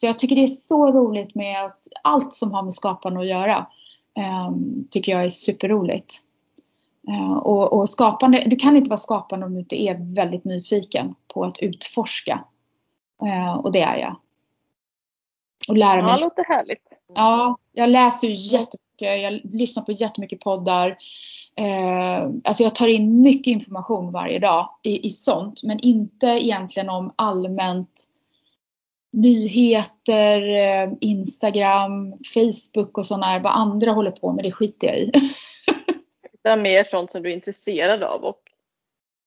[0.00, 3.26] Så jag tycker det är så roligt med att allt som har med skapande att
[3.26, 3.66] göra.
[4.48, 6.14] Um, tycker jag är superroligt.
[7.08, 11.14] Uh, och, och skapande, du kan inte vara skapande om du inte är väldigt nyfiken
[11.34, 12.44] på att utforska.
[13.22, 14.16] Uh, och det är jag.
[15.68, 16.10] Och lära mig.
[16.10, 16.82] Ja, det låter härligt.
[17.14, 19.22] Ja, jag läser ju jättemycket.
[19.22, 20.98] Jag lyssnar på jättemycket poddar.
[21.56, 25.62] Eh, alltså jag tar in mycket information varje dag i, i sånt.
[25.62, 28.04] Men inte egentligen om allmänt
[29.20, 34.44] nyheter, eh, Instagram, Facebook och sådana vad andra håller på med.
[34.44, 35.12] Det skiter jag i.
[36.42, 38.42] Det är mer sånt som du är intresserad av och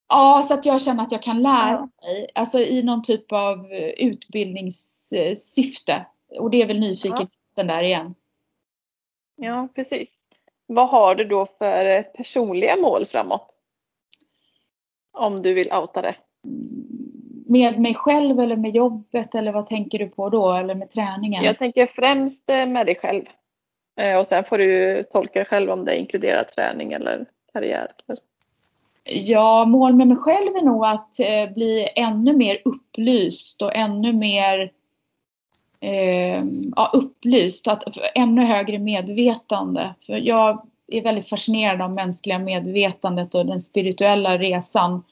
[0.07, 2.27] Ja, så att jag känner att jag kan lära mig.
[2.35, 6.05] Alltså i någon typ av utbildningssyfte.
[6.39, 7.63] Och det är väl nyfikenheten ja.
[7.63, 8.15] där igen.
[9.35, 10.09] Ja, precis.
[10.67, 13.47] Vad har du då för personliga mål framåt?
[15.11, 16.15] Om du vill outa det.
[17.52, 20.54] Med mig själv eller med jobbet eller vad tänker du på då?
[20.54, 21.43] Eller med träningen?
[21.43, 23.24] Jag tänker främst eh, med dig själv.
[24.02, 27.88] Eh, och sen får du tolka själv om det inkluderar träning eller karriär.
[29.06, 34.14] Ja, mål med mig själv är nog att eh, bli ännu mer upplyst och ännu
[34.14, 34.72] mer
[35.80, 36.43] eh,
[36.76, 37.84] ja, upplyst, att
[38.16, 39.93] ännu högre medvetande.
[40.06, 45.04] För jag är väldigt fascinerad av mänskliga medvetandet och den spirituella resan.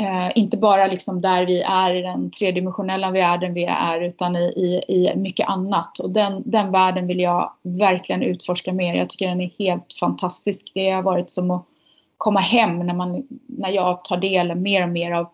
[0.00, 4.52] Eh, inte bara liksom där vi är i den tredimensionella världen vi är utan i,
[4.56, 5.98] i, i mycket annat.
[5.98, 8.94] Och den, den världen vill jag verkligen utforska mer.
[8.94, 10.72] Jag tycker den är helt fantastisk.
[10.74, 11.64] Det har varit som att
[12.18, 15.28] komma hem när, man, när jag tar del mer och mer av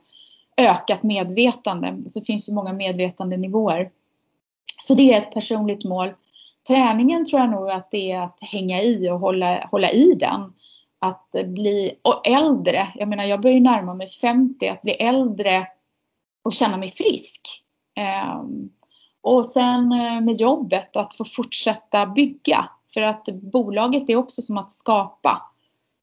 [0.57, 2.03] ökat medvetande.
[2.07, 3.91] Så det finns ju många medvetandenivåer.
[4.83, 6.13] Så det är ett personligt mål.
[6.69, 10.53] Träningen tror jag nog att det är att hänga i och hålla, hålla i den.
[11.03, 11.95] Att bli
[12.25, 12.89] äldre.
[12.95, 14.69] Jag menar jag börjar ju närma mig 50.
[14.69, 15.67] Att bli äldre
[16.43, 17.41] och känna mig frisk.
[17.95, 18.71] Ehm,
[19.21, 22.69] och sen eh, med jobbet att få fortsätta bygga.
[22.95, 25.43] För att bolaget är också som att skapa.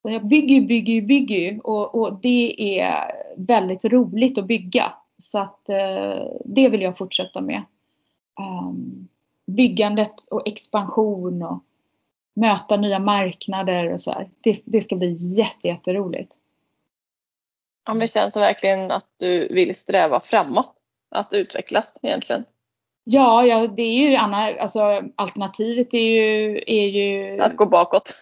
[0.01, 4.93] Jag bygger, bygger, bygger och, och det är väldigt roligt att bygga.
[5.17, 7.61] Så att eh, det vill jag fortsätta med
[8.39, 9.07] ehm,
[9.47, 11.63] byggandet och expansion och
[12.35, 14.29] möta nya marknader och så här.
[14.41, 16.35] Det, det ska bli jätte, jätteroligt.
[17.85, 20.75] Ja, men det känns verkligen att du vill sträva framåt.
[21.11, 22.45] Att utvecklas egentligen.
[23.03, 28.09] Ja, ja det är ju Anna, alltså alternativet är ju, är ju att gå bakåt.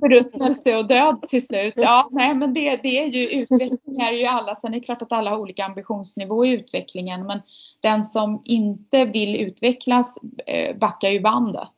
[0.00, 1.74] Förruttnelse och död till slut.
[1.76, 4.54] Ja, nej men det, det är ju utveckling är ju alla.
[4.54, 7.26] Sen är det klart att alla har olika ambitionsnivå i utvecklingen.
[7.26, 7.40] Men
[7.80, 11.74] den som inte vill utvecklas eh, backar ju bandet.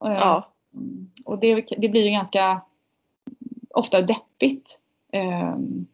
[0.00, 0.52] Ja.
[1.24, 2.60] Och det, det blir ju ganska
[3.74, 4.80] ofta deppigt.
[5.12, 5.86] Ehm,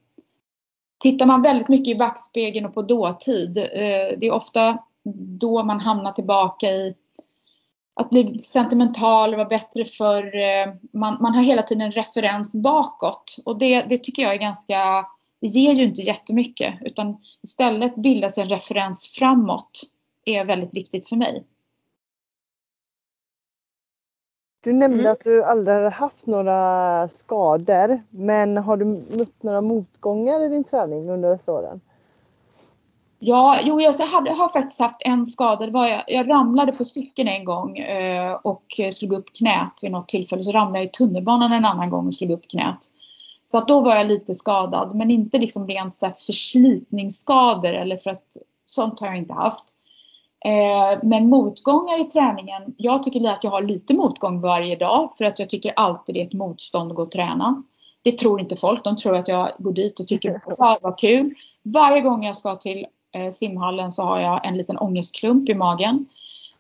[0.99, 3.59] tittar man väldigt mycket i backspegeln och på dåtid.
[3.59, 4.79] Eh, det är ofta
[5.39, 6.95] då man hamnar tillbaka i
[7.95, 12.63] att bli sentimental och vara bättre för eh, man, man har hela tiden en referens
[12.63, 15.07] bakåt och det, det tycker jag är ganska,
[15.41, 19.83] det ger ju inte jättemycket utan istället bildas en referens framåt
[20.25, 21.45] är väldigt viktigt för mig.
[24.67, 25.13] Du nämnde mm.
[25.13, 30.65] att du aldrig har haft några skador men har du mött några motgångar i din
[30.65, 31.81] träning under dessa åren?
[33.19, 35.67] Ja, jo jag hade, har faktiskt haft en skada.
[35.67, 39.93] Det var jag, jag ramlade på cykeln en gång eh, och slog upp knät vid
[39.93, 40.45] något tillfälle.
[40.45, 42.79] Så ramlade jag i tunnelbanan en annan gång och slog upp knät.
[43.45, 48.11] Så att då var jag lite skadad men inte liksom rent så förslitningsskador eller för
[48.11, 49.76] att sånt har jag inte haft.
[50.45, 52.75] Eh, men motgångar i träningen.
[52.77, 56.23] Jag tycker att jag har lite motgång varje dag för att jag tycker alltid det
[56.23, 57.63] är ett motstånd att gå och träna.
[58.03, 58.85] Det tror inte folk.
[58.85, 61.31] De tror att jag går dit och tycker att vad kul.
[61.63, 66.07] Varje gång jag ska till eh, simhallen så har jag en liten ångestklump i magen.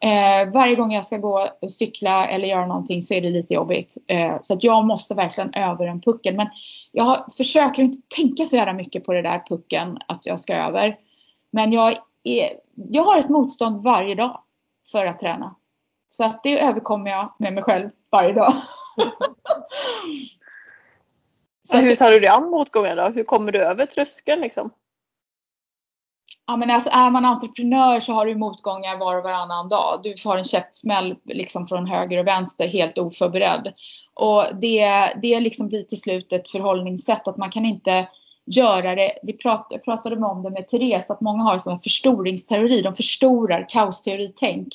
[0.00, 3.54] Eh, varje gång jag ska gå och cykla eller göra någonting så är det lite
[3.54, 3.96] jobbigt.
[4.42, 6.36] Så att jag måste verkligen över en puckel.
[6.36, 6.48] Men
[6.92, 10.98] jag försöker inte tänka så jävla mycket på det där pucken att jag ska över.
[11.50, 14.40] Men jag, är, jag har ett motstånd varje dag
[14.92, 15.54] för att träna.
[16.06, 18.52] Så att det överkommer jag med mig själv varje dag.
[21.62, 23.08] så hur tar du dig an motgångar då?
[23.08, 24.70] Hur kommer du över tröskeln liksom?
[26.46, 30.00] Ja men alltså är man entreprenör så har du motgångar var och varannan dag.
[30.02, 33.72] Du får en käftsmäll liksom från höger och vänster helt oförberedd.
[34.14, 38.08] Och det, det liksom blir till slut ett förhållningssätt att man kan inte
[38.46, 39.18] göra det.
[39.22, 42.82] Vi pratade, pratade om det med Therese att många har som en förstoringsteori.
[42.82, 44.68] De förstorar kaosteori-tänk.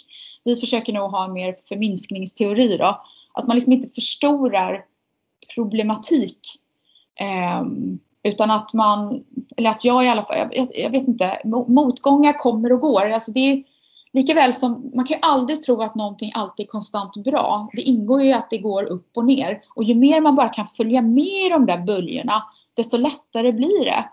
[0.43, 3.01] Vi försöker nog ha en mer förminskningsteori då.
[3.33, 4.85] Att man liksom inte förstorar
[5.55, 6.39] problematik.
[7.19, 7.63] Eh,
[8.23, 9.23] utan att man,
[9.57, 13.09] eller att jag i alla fall, jag, jag vet inte, motgångar kommer och går.
[13.09, 13.63] Alltså det är,
[14.13, 17.69] Likaväl som man kan ju aldrig tro att någonting alltid är konstant bra.
[17.73, 19.61] Det ingår ju att det går upp och ner.
[19.75, 22.43] Och ju mer man bara kan följa med i de där böljorna,
[22.73, 24.05] desto lättare blir det.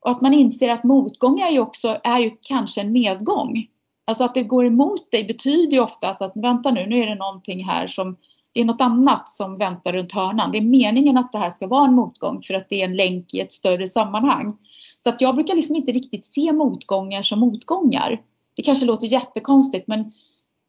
[0.00, 3.66] Och att man inser att motgång är ju också, är ju kanske en nedgång.
[4.06, 7.14] Alltså att det går emot dig betyder ju ofta att vänta nu, nu är det
[7.14, 8.16] någonting här som,
[8.52, 10.52] det är något annat som väntar runt hörnan.
[10.52, 12.96] Det är meningen att det här ska vara en motgång för att det är en
[12.96, 14.56] länk i ett större sammanhang.
[14.98, 18.20] Så att jag brukar liksom inte riktigt se motgångar som motgångar.
[18.58, 20.12] Det kanske låter jättekonstigt men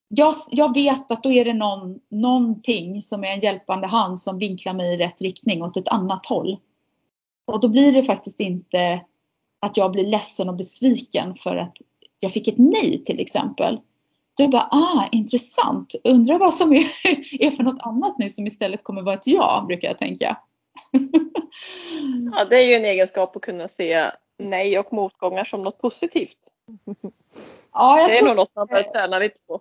[0.07, 4.39] jag, jag vet att då är det någon, någonting som är en hjälpande hand som
[4.39, 6.57] vinklar mig i rätt riktning åt ett annat håll.
[7.47, 9.01] Och då blir det faktiskt inte
[9.59, 11.77] att jag blir ledsen och besviken för att
[12.19, 13.79] jag fick ett nej till exempel.
[14.33, 16.83] Då är det bara, ah intressant, undrar vad som är,
[17.45, 20.37] är för något annat nu som istället kommer vara ett ja, brukar jag tänka.
[22.31, 26.37] ja, det är ju en egenskap att kunna se nej och motgångar som något positivt.
[27.74, 29.59] Ja, det är nog något man bör träna lite på.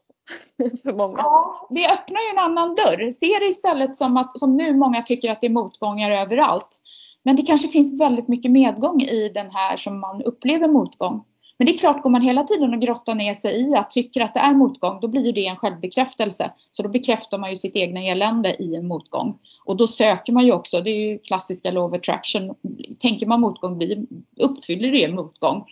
[0.82, 1.18] för många.
[1.18, 3.10] Ja, det öppnar ju en annan dörr.
[3.10, 6.82] Se det istället som att, som nu många tycker att det är motgångar överallt.
[7.22, 11.24] Men det kanske finns väldigt mycket medgång i den här som man upplever motgång.
[11.58, 14.20] Men det är klart, går man hela tiden och grottar ner sig i att tycker
[14.20, 16.50] att det är motgång, då blir det en självbekräftelse.
[16.70, 19.38] Så då bekräftar man ju sitt egna elände i en motgång.
[19.64, 22.54] Och då söker man ju också, det är ju klassiska law of attraction.
[22.98, 24.06] Tänker man motgång, blir,
[24.36, 25.64] uppfyller det motgång.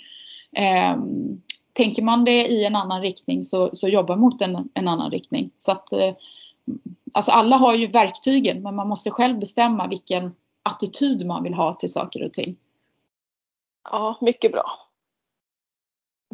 [1.77, 5.51] Tänker man det i en annan riktning så, så jobbar mot en, en annan riktning.
[5.59, 6.15] Så att, eh,
[7.13, 11.75] alltså alla har ju verktygen men man måste själv bestämma vilken attityd man vill ha
[11.75, 12.57] till saker och ting.
[13.91, 14.65] Ja, mycket bra.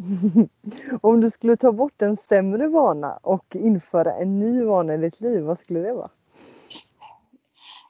[1.01, 5.21] Om du skulle ta bort en sämre vana och införa en ny vana i ditt
[5.21, 6.09] liv, vad skulle det vara?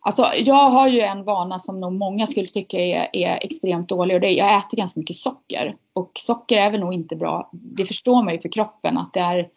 [0.06, 4.16] Alltså, jag har ju en vana som nog många skulle tycka är, är extremt dålig
[4.16, 5.76] och det är jag äter ganska mycket socker.
[5.93, 7.49] Och socker är väl nog inte bra.
[7.51, 9.47] Det förstår man ju för kroppen att det är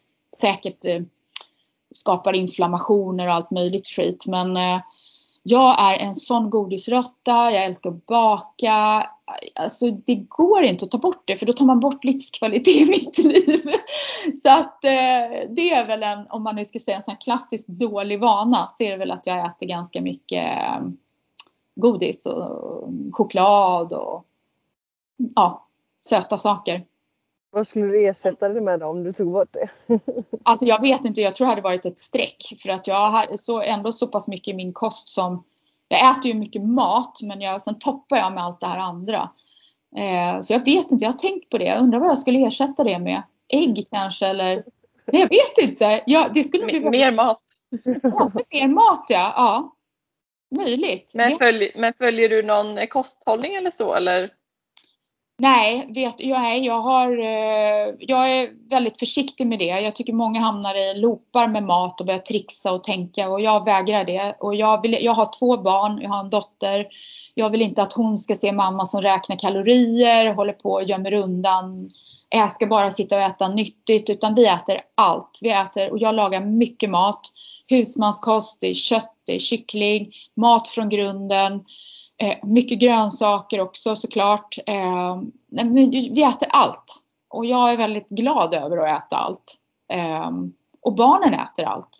[0.41, 1.03] säkert eh,
[1.95, 4.25] skapar inflammationer och allt möjligt skit.
[4.27, 4.81] Men eh,
[5.43, 9.07] jag är en sån godisråtta, jag älskar att baka.
[9.55, 12.87] Alltså det går inte att ta bort det för då tar man bort livskvalitet i
[12.87, 13.70] mitt liv.
[14.43, 17.68] Så att eh, det är väl en, om man nu ska säga en sån klassisk
[17.68, 20.81] dålig vana, så är det väl att jag äter ganska mycket eh,
[21.74, 24.27] godis och choklad och
[25.35, 25.66] ja,
[26.07, 26.85] söta saker.
[27.51, 29.68] Vad skulle du ersätta det med då, om du tog bort det?
[30.43, 32.37] alltså jag vet inte, jag tror det hade varit ett streck.
[32.59, 35.45] För att jag har så, ändå så pass mycket i min kost som
[35.89, 39.30] jag äter ju mycket mat men jag, sen toppar jag med allt det här andra.
[39.97, 41.64] Eh, så jag vet inte, jag har tänkt på det.
[41.64, 43.22] Jag undrar vad jag skulle ersätta det med.
[43.49, 44.64] Ägg kanske eller?
[45.12, 46.03] Nej jag vet inte.
[46.07, 47.41] Ja, det skulle bli mer mat.
[48.03, 49.32] Ja, mer mat ja.
[49.37, 49.72] ja.
[50.57, 51.12] Möjligt.
[51.14, 54.30] Men, följ, men följer du någon kosthållning eller så eller?
[55.39, 59.64] Nej, vet, jag, jag, har, eh, jag är väldigt försiktig med det.
[59.64, 63.64] Jag tycker många hamnar i loopar med mat och börjar trixa och tänka och jag
[63.64, 64.37] vägrar det.
[64.41, 66.87] Och jag, vill, jag har två barn, jag har en dotter.
[67.34, 71.12] Jag vill inte att hon ska se mamma som räknar kalorier, håller på och gömmer
[71.12, 71.91] undan.
[72.28, 75.39] Jag ska bara sitta och äta nyttigt utan vi äter allt.
[75.43, 77.20] Vi äter och jag lagar mycket mat.
[77.68, 81.64] Husmanskost, det är kött, det är kyckling, mat från grunden.
[82.19, 84.59] Eh, mycket grönsaker också såklart.
[84.67, 85.21] Eh,
[85.91, 87.03] vi äter allt.
[87.29, 89.61] Och jag är väldigt glad över att äta allt.
[89.93, 90.31] Eh,
[90.81, 91.99] och barnen äter allt.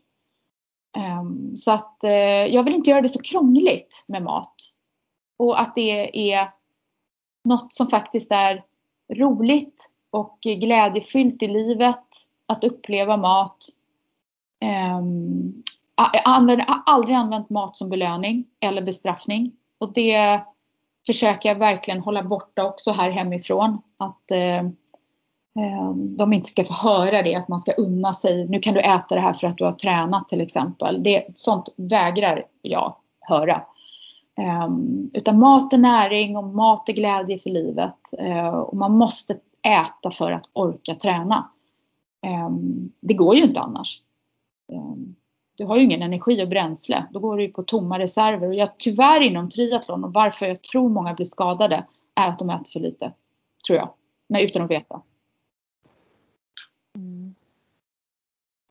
[0.97, 1.25] Eh,
[1.57, 2.11] så att eh,
[2.47, 4.55] jag vill inte göra det så krångligt med mat.
[5.39, 6.51] Och att det är
[7.45, 8.65] något som faktiskt är
[9.15, 12.05] roligt och glädjefyllt i livet.
[12.49, 13.57] Att uppleva mat.
[14.63, 15.01] Eh,
[15.97, 16.05] jag
[16.67, 19.53] har aldrig använt mat som belöning eller bestraffning.
[19.79, 20.41] Och det
[21.07, 23.83] försöker jag verkligen hålla borta också här hemifrån.
[23.97, 28.49] Att eh, eh, de inte ska få höra det, att man ska unna sig.
[28.49, 31.03] Nu kan du äta det här för att du har tränat till exempel.
[31.03, 33.63] Det, sånt vägrar jag höra.
[34.39, 34.69] Eh,
[35.13, 37.99] utan mat är näring och mat är glädje för livet.
[38.19, 41.51] Eh, och man måste äta för att orka träna.
[42.23, 44.01] Ehm, det går ju inte annars.
[44.73, 45.15] Ehm,
[45.57, 47.07] du har ju ingen energi och bränsle.
[47.11, 48.49] Då går du på tomma reserver.
[48.49, 52.51] Och jag, tyvärr inom triathlon och varför jag tror många blir skadade är att de
[52.51, 53.13] äter för lite.
[53.67, 53.89] Tror jag.
[54.29, 55.03] Men utan att veta.
[56.97, 57.35] Mm.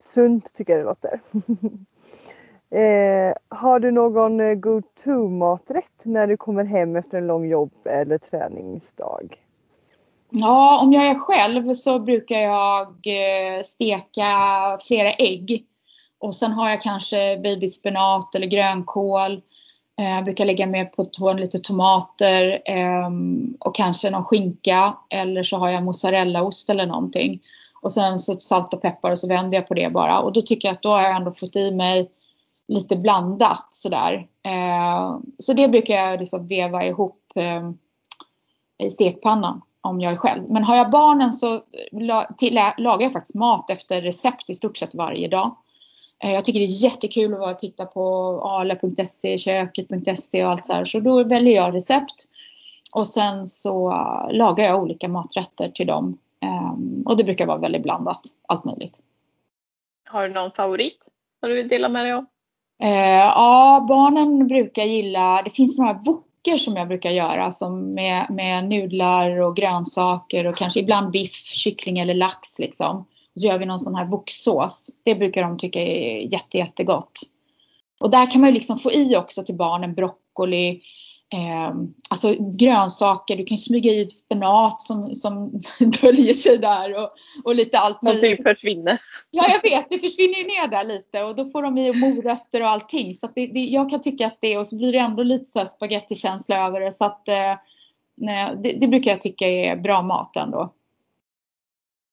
[0.00, 1.20] Sunt tycker jag det låter.
[2.80, 7.72] eh, har du någon eh, go-to maträtt när du kommer hem efter en lång jobb
[7.84, 9.42] eller träningsdag?
[10.30, 14.24] Ja, om jag är själv så brukar jag eh, steka
[14.86, 15.66] flera ägg
[16.18, 19.42] och sen har jag kanske babyspenat eller grönkål.
[19.98, 25.56] Eh, jag brukar lägga med på lite tomater ehm, och kanske någon skinka eller så
[25.56, 27.40] har jag mozzarellaost eller någonting.
[27.82, 30.20] Och sen så salt och peppar och så vänder jag på det bara.
[30.20, 32.10] Och då tycker jag att då har jag ändå fått i mig
[32.68, 34.26] lite blandat sådär.
[34.42, 37.78] Ehm, så det brukar jag liksom veva ihop ehm,
[38.78, 40.42] i stekpannan om jag är själv.
[40.48, 41.60] Men har jag barnen så
[42.78, 45.56] lagar jag faktiskt mat efter recept i stort sett varje dag.
[46.24, 50.66] Eh, jag tycker det är jättekul att vara och titta på ale.se, köket.se och allt
[50.66, 50.84] så här.
[50.84, 52.24] Så då väljer jag recept.
[52.94, 53.90] Och sen så
[54.30, 56.18] lagar jag olika maträtter till dem.
[56.40, 59.00] Ehm, och det brukar vara väldigt blandat, allt möjligt.
[60.08, 60.98] Har du någon favorit
[61.40, 62.24] som du vill dela med dig av?
[62.82, 68.26] Eh, ja, barnen brukar gilla, det finns några wokor som jag brukar göra som med,
[68.30, 73.04] med nudlar och grönsaker och kanske ibland biff, kyckling eller lax liksom.
[73.36, 74.90] Och gör vi någon sån här woksås.
[75.04, 77.20] Det brukar de tycka är jätte, jättegott.
[78.00, 80.70] Och där kan man ju liksom få i också till barnen broccoli,
[81.32, 81.74] eh,
[82.10, 83.36] alltså grönsaker.
[83.36, 85.60] Du kan smyga i spenat som, som
[86.02, 87.10] döljer sig där och,
[87.44, 88.20] och lite allt möjligt.
[88.20, 89.00] Som typ försvinner.
[89.30, 89.86] Ja, jag vet.
[89.90, 93.14] Det försvinner ju ner där lite och då får de i morötter och allting.
[93.14, 95.58] Så det, det, jag kan tycka att det och så blir det ändå lite så
[95.58, 96.92] här spagettikänsla över det.
[96.92, 97.54] Så att eh,
[98.62, 100.72] det, det, brukar jag tycka är bra mat ändå.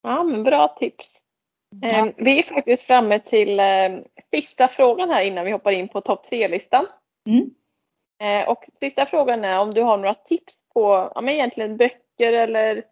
[0.04, 1.18] Ja, men bra tips.
[1.82, 1.90] Ja.
[1.90, 3.66] Ehm, vi är faktiskt framme till eh,
[4.32, 6.86] sista frågan här innan vi hoppar in på topp tre-listan.
[7.30, 7.50] Mm.
[8.24, 12.34] Eh, och sista frågan är om du har några tips på ja, men egentligen böcker
[12.34, 12.84] eller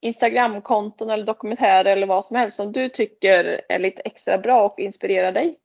[0.00, 4.78] Instagramkonton eller dokumentärer eller vad som helst som du tycker är lite extra bra och
[4.78, 5.58] inspirerar dig?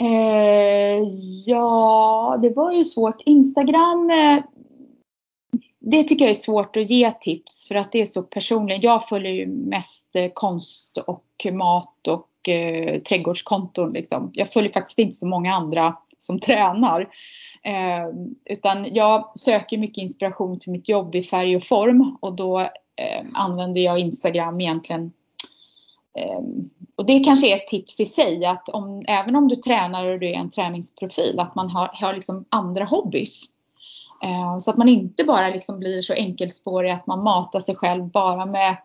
[0.00, 1.02] Eh,
[1.46, 3.22] ja, det var ju svårt.
[3.24, 4.44] Instagram eh,
[5.86, 8.84] det tycker jag är svårt att ge tips för att det är så personligt.
[8.84, 13.92] Jag följer ju mest eh, konst och mat och eh, trädgårdskonton.
[13.92, 14.30] Liksom.
[14.32, 17.00] Jag följer faktiskt inte så många andra som tränar.
[17.62, 18.08] Eh,
[18.44, 23.24] utan jag söker mycket inspiration till mitt jobb i färg och form och då eh,
[23.34, 25.12] använder jag Instagram egentligen.
[26.18, 26.40] Eh,
[26.96, 30.20] och det kanske är ett tips i sig att om, även om du tränar och
[30.20, 33.53] du är en träningsprofil att man har, har liksom andra hobbys.
[34.22, 38.04] Eh, så att man inte bara liksom blir så enkelspårig att man matar sig själv
[38.04, 38.76] bara med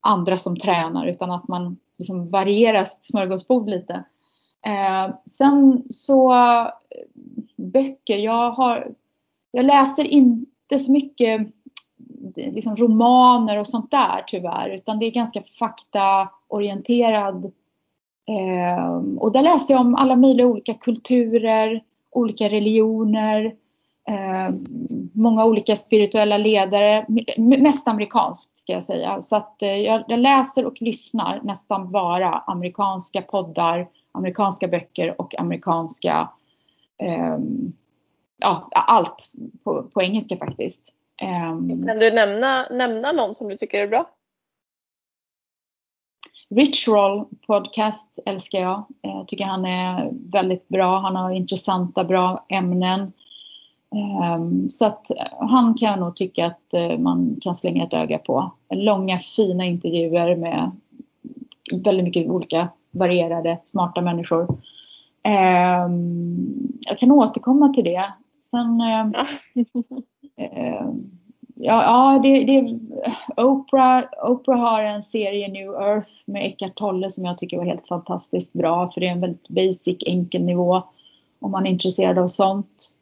[0.00, 4.04] andra som tränar utan att man liksom varierar sitt smörgåsbord lite.
[4.66, 6.68] Eh, sen så eh,
[7.56, 8.94] böcker, jag har,
[9.50, 11.48] jag läser inte så mycket
[12.34, 17.52] liksom romaner och sånt där tyvärr utan det är ganska faktaorienterad.
[19.18, 23.56] Och där läser jag om alla möjliga olika kulturer, olika religioner,
[24.08, 24.54] eh,
[25.14, 27.06] många olika spirituella ledare,
[27.38, 29.22] mest amerikanskt ska jag säga.
[29.22, 36.28] Så att eh, jag, läser och lyssnar nästan bara amerikanska poddar, amerikanska böcker och amerikanska,
[36.98, 37.38] eh,
[38.38, 39.32] ja allt
[39.64, 40.94] på, på engelska faktiskt.
[41.22, 44.10] Um, kan du nämna, nämna någon som du tycker är bra?
[46.54, 48.84] Ritual podcast älskar jag.
[49.00, 50.98] Jag tycker han är väldigt bra.
[50.98, 53.12] Han har intressanta, bra ämnen.
[53.92, 58.18] Ehm, så att han kan jag nog tycka att eh, man kan slänga ett öga
[58.18, 58.52] på.
[58.74, 60.70] Långa fina intervjuer med
[61.72, 64.60] väldigt mycket olika varierade, smarta människor.
[65.22, 68.12] Ehm, jag kan återkomma till det.
[68.42, 69.12] Sen ehm,
[70.34, 70.92] Ja,
[71.84, 72.78] ja det, det,
[73.36, 77.88] Oprah, Oprah har en serie New Earth med Eckart Tolle som jag tycker var helt
[77.88, 80.82] fantastiskt bra för det är en väldigt basic, enkel nivå
[81.40, 82.94] om man är intresserad av sånt.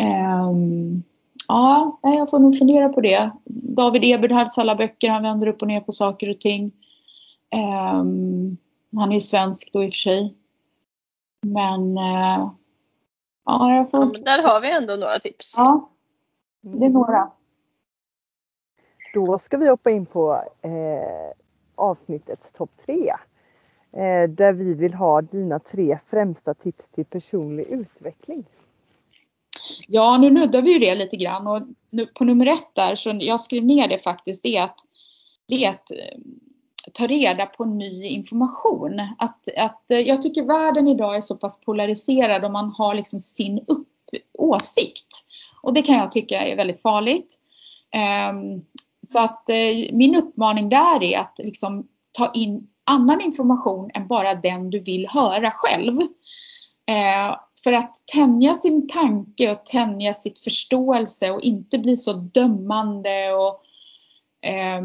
[0.00, 1.02] Um,
[1.48, 3.30] ja, jag får nog fundera på det.
[3.76, 6.72] David Eberhards alla böcker, han vänder upp och ner på saker och ting.
[7.94, 8.56] Um,
[8.96, 10.34] han är ju svensk då i och för sig.
[11.46, 12.50] Men uh,
[13.44, 14.00] ja, jag får...
[14.00, 15.54] Ja, där har vi ändå några tips.
[15.56, 15.88] Ja,
[16.60, 17.30] det är några.
[19.14, 20.32] Då ska vi hoppa in på
[20.62, 21.32] eh,
[21.74, 23.12] avsnittets topp tre.
[23.92, 28.44] Eh, där vi vill ha dina tre främsta tips till personlig utveckling.
[29.88, 33.16] Ja, nu nuddar vi ju det lite grann och nu, på nummer ett där, så
[33.20, 34.78] jag skrev ner det faktiskt, det är att,
[35.48, 36.18] det är att eh,
[36.92, 39.00] ta reda på ny information.
[39.18, 43.20] Att, att eh, jag tycker världen idag är så pass polariserad och man har liksom
[43.20, 43.88] sin upp,
[44.38, 45.24] åsikt.
[45.62, 47.38] Och det kan jag tycka är väldigt farligt.
[48.30, 48.64] Um,
[49.06, 54.34] så att uh, min uppmaning där är att liksom ta in annan information än bara
[54.34, 56.00] den du vill höra själv.
[57.64, 63.60] För att tänja sin tanke och tänja sitt förståelse och inte bli så dömande och
[64.48, 64.82] eh,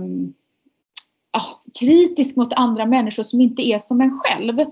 [1.79, 4.65] kritisk mot andra människor som inte är som en själv.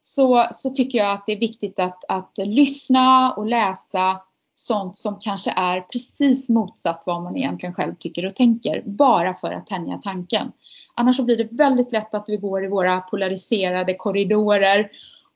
[0.00, 4.20] Så, så tycker jag att det är viktigt att, att lyssna och läsa
[4.52, 8.82] sånt som kanske är precis motsatt vad man egentligen själv tycker och tänker.
[8.86, 10.52] Bara för att tänja tanken.
[10.94, 14.90] Annars så blir det väldigt lätt att vi går i våra polariserade korridorer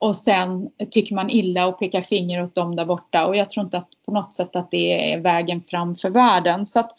[0.05, 3.27] och sen tycker man illa och pekar finger åt dem där borta.
[3.27, 6.67] Och jag tror inte att på något sätt att det är vägen fram för världen.
[6.67, 6.91] Så att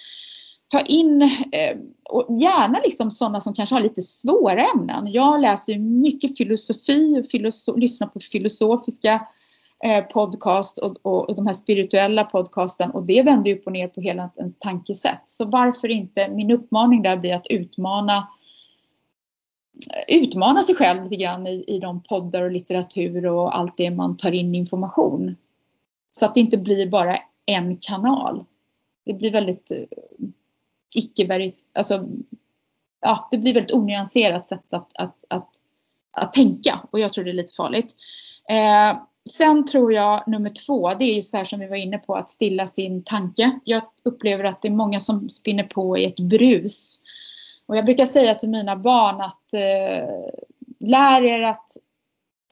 [0.68, 1.78] ta in, eh,
[2.10, 5.12] och gärna liksom sådana som kanske har lite svåra ämnen.
[5.12, 9.28] Jag läser ju mycket filosofi och filoso lyssnar på filosofiska
[9.86, 13.74] eh, podcast och, och, och, de här spirituella podcasten och det vänder ju upp och
[13.74, 15.22] ner på hela ens tankesätt.
[15.26, 18.28] Så varför inte, min uppmaning där blir att utmana
[20.08, 24.16] utmana sig själv lite grann i, i de poddar och litteratur och allt det man
[24.18, 25.36] tar in information.
[26.12, 28.46] Så att det inte blir bara en kanal.
[29.06, 30.28] Det blir väldigt eh,
[30.94, 32.08] icke alltså,
[33.02, 35.50] ja, det blir väldigt onyanserat sätt att, att, att,
[36.12, 37.96] att tänka och jag tror det är lite farligt.
[38.50, 38.98] Eh,
[39.30, 42.16] sen tror jag nummer två, det är ju så här som vi var inne på,
[42.16, 43.60] att stilla sin tanke.
[43.64, 47.02] Jag upplever att det är många som spinner på i ett brus
[47.68, 50.10] och jag brukar säga till mina barn att eh,
[50.80, 51.78] lär er att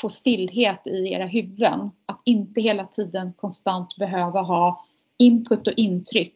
[0.01, 1.91] få stillhet i era huvuden.
[2.05, 4.85] Att inte hela tiden konstant behöva ha
[5.17, 6.35] input och intryck.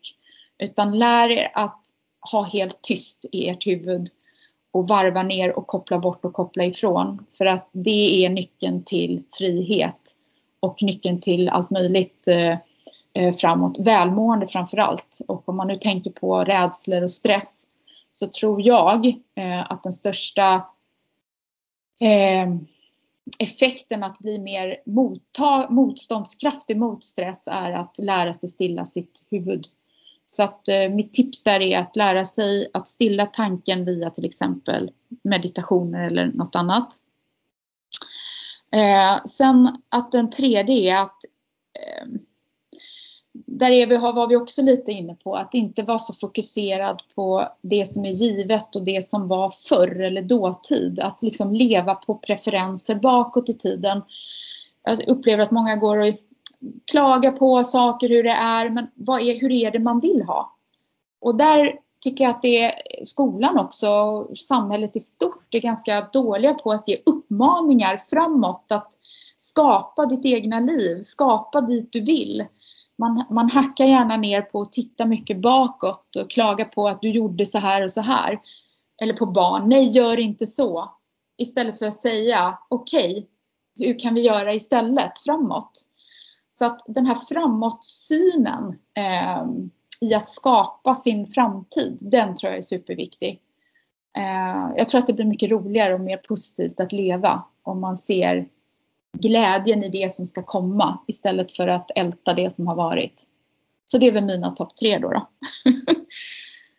[0.58, 1.82] Utan lär er att
[2.32, 4.08] ha helt tyst i ert huvud
[4.72, 7.26] och varva ner och koppla bort och koppla ifrån.
[7.38, 10.16] För att det är nyckeln till frihet
[10.60, 12.58] och nyckeln till allt möjligt eh,
[13.14, 13.80] eh framåt.
[13.80, 15.20] Välmående framför allt.
[15.28, 17.57] Och om man nu tänker på rädslor och stress
[18.20, 19.06] så tror jag
[19.36, 20.54] eh, att den största
[22.02, 22.56] eh,
[23.40, 29.66] effekten att bli mer mottag, motståndskraftig mot stress är att lära sig stilla sitt huvud.
[30.26, 34.26] Så att eh, mitt tips där är att lära sig att stilla tanken via till
[34.26, 34.92] exempel
[35.24, 36.94] meditationer eller något annat.
[38.72, 41.24] Eh, sen att den tredje är att
[41.74, 42.08] eh,
[43.46, 47.48] där är vi, var vi också lite inne på att inte vara så fokuserad på
[47.62, 51.00] det som är givet och det som var förr eller dåtid.
[51.00, 54.02] Att liksom leva på preferenser bakåt i tiden.
[54.84, 56.14] Jag upplever att många går och
[56.86, 60.56] klagar på saker, hur det är, men vad är, hur är det man vill ha?
[61.20, 62.74] Och där tycker jag att det är
[63.06, 68.72] skolan också, samhället i stort är ganska dåliga på att ge uppmaningar framåt.
[68.72, 68.94] Att
[69.36, 72.46] skapa ditt egna liv, skapa dit du vill
[72.98, 77.10] man, man hackar gärna ner på att titta mycket bakåt och klaga på att du
[77.10, 78.40] gjorde så här och så här.
[79.02, 80.94] Eller på barn, nej gör inte så.
[81.38, 85.72] Istället för att säga, okej, okay, hur kan vi göra istället framåt?
[86.50, 89.46] Så att den här framåtsynen eh,
[90.02, 93.42] i att skapa sin framtid, den tror jag är superviktig.
[94.18, 97.98] Eh, jag tror att det blir mycket roligare och mer positivt att leva om man
[97.98, 98.48] ser
[99.14, 103.24] glädjen i det som ska komma istället för att älta det som har varit.
[103.86, 105.10] Så det är väl mina topp tre då.
[105.10, 105.28] då.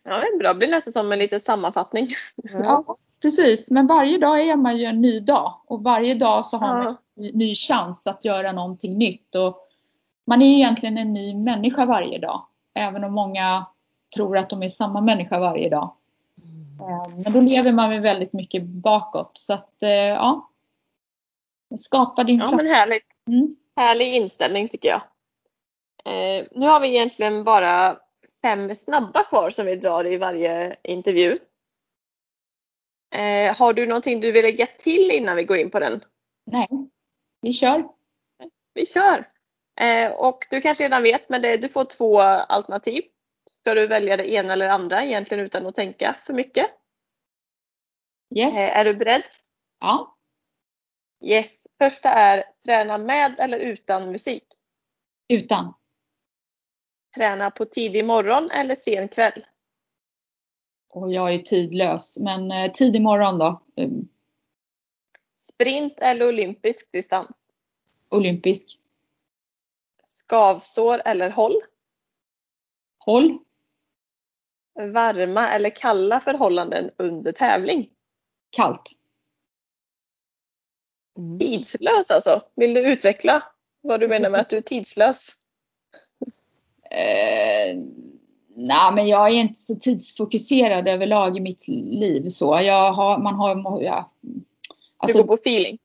[0.04, 0.52] ja, det är bra.
[0.52, 2.08] Det blir nästan som en liten sammanfattning.
[2.36, 3.70] Ja, precis.
[3.70, 6.96] Men varje dag är man ju en ny dag och varje dag så har man
[7.16, 9.34] en ny chans att göra någonting nytt.
[9.34, 9.58] Och
[10.26, 12.42] man är ju egentligen en ny människa varje dag.
[12.74, 13.66] Även om många
[14.14, 15.92] tror att de är samma människa varje dag.
[16.42, 17.22] Mm.
[17.22, 19.30] Men då lever man väldigt mycket bakåt.
[19.34, 20.48] Så att eh, ja,
[21.76, 23.06] Skapa din Ja men härligt.
[23.28, 23.56] Mm.
[23.76, 25.02] Härlig inställning tycker jag.
[26.04, 27.98] Eh, nu har vi egentligen bara
[28.42, 31.38] fem snabba kvar som vi drar i varje intervju.
[33.14, 36.04] Eh, har du någonting du vill lägga till innan vi går in på den?
[36.46, 36.68] Nej,
[37.40, 37.88] vi kör.
[38.74, 39.24] Vi kör.
[39.80, 43.02] Eh, och du kanske redan vet men det, du får två alternativ.
[43.60, 46.70] Ska du välja det ena eller andra egentligen utan att tänka för mycket?
[48.36, 48.56] Yes.
[48.56, 49.22] Eh, är du beredd?
[49.80, 50.17] Ja.
[51.20, 51.66] Yes.
[51.78, 54.44] Första är träna med eller utan musik?
[55.28, 55.74] Utan.
[57.16, 59.44] Träna på tidig morgon eller sen kväll?
[60.90, 63.62] Och jag är tidlös, men eh, tidig morgon då.
[63.76, 64.08] Mm.
[65.36, 67.30] Sprint eller olympisk distans?
[68.10, 68.78] Olympisk.
[70.08, 71.60] Skavsår eller håll?
[72.98, 73.38] Håll.
[74.74, 77.90] Varma eller kalla förhållanden under tävling?
[78.50, 78.97] Kallt.
[81.18, 81.38] Mm.
[81.38, 82.42] Tidslös alltså?
[82.56, 83.42] Vill du utveckla
[83.80, 85.30] vad du menar med att du är tidslös?
[86.90, 87.78] Eh,
[88.60, 92.60] Nej, men jag är inte så tidsfokuserad överlag i mitt liv så.
[92.62, 94.10] Jag har, man har, ja.
[94.96, 95.78] Alltså, du går på feeling?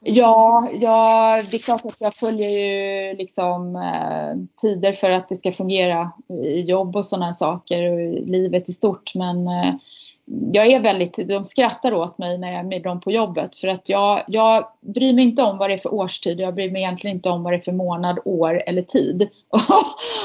[0.00, 5.36] Ja, ja, det är klart att jag följer ju liksom eh, tider för att det
[5.36, 6.12] ska fungera
[6.44, 9.14] i jobb och sådana saker och i livet i stort.
[9.14, 9.74] Men eh,
[10.52, 13.68] jag är väldigt, de skrattar åt mig när jag är med dem på jobbet för
[13.68, 16.40] att jag, jag bryr mig inte om vad det är för årstid.
[16.40, 19.22] Jag bryr mig egentligen inte om vad det är för månad, år eller tid.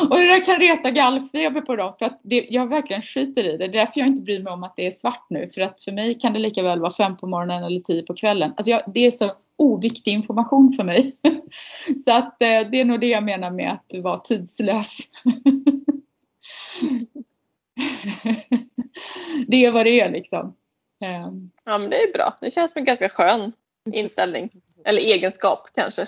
[0.09, 3.51] och det där kan reta gallfeber på dem för att det, jag verkligen skiter i
[3.51, 3.57] det.
[3.57, 5.83] Det är därför jag inte bryr mig om att det är svart nu för att
[5.83, 8.53] för mig kan det lika väl vara fem på morgonen eller tio på kvällen.
[8.57, 11.11] Alltså jag, det är så oviktig information för mig.
[12.05, 14.97] så att eh, det är nog det jag menar med att vara tidslös.
[19.47, 20.55] det är vad det är liksom.
[21.03, 21.51] Ehm.
[21.63, 22.37] Ja men det är bra.
[22.41, 23.53] Det känns som en ganska skön
[23.93, 24.49] inställning.
[24.85, 26.07] Eller egenskap kanske.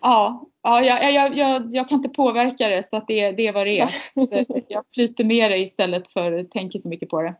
[0.00, 3.52] Ja, ja jag, jag, jag, jag kan inte påverka det så att det, det är
[3.52, 3.90] vad det är.
[4.68, 7.34] Jag flyter med det istället för att tänka så mycket på det.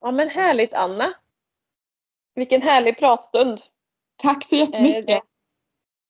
[0.00, 1.14] Ja men härligt Anna.
[2.34, 3.60] Vilken härlig pratstund.
[4.16, 5.08] Tack så jättemycket.
[5.08, 5.20] Eh,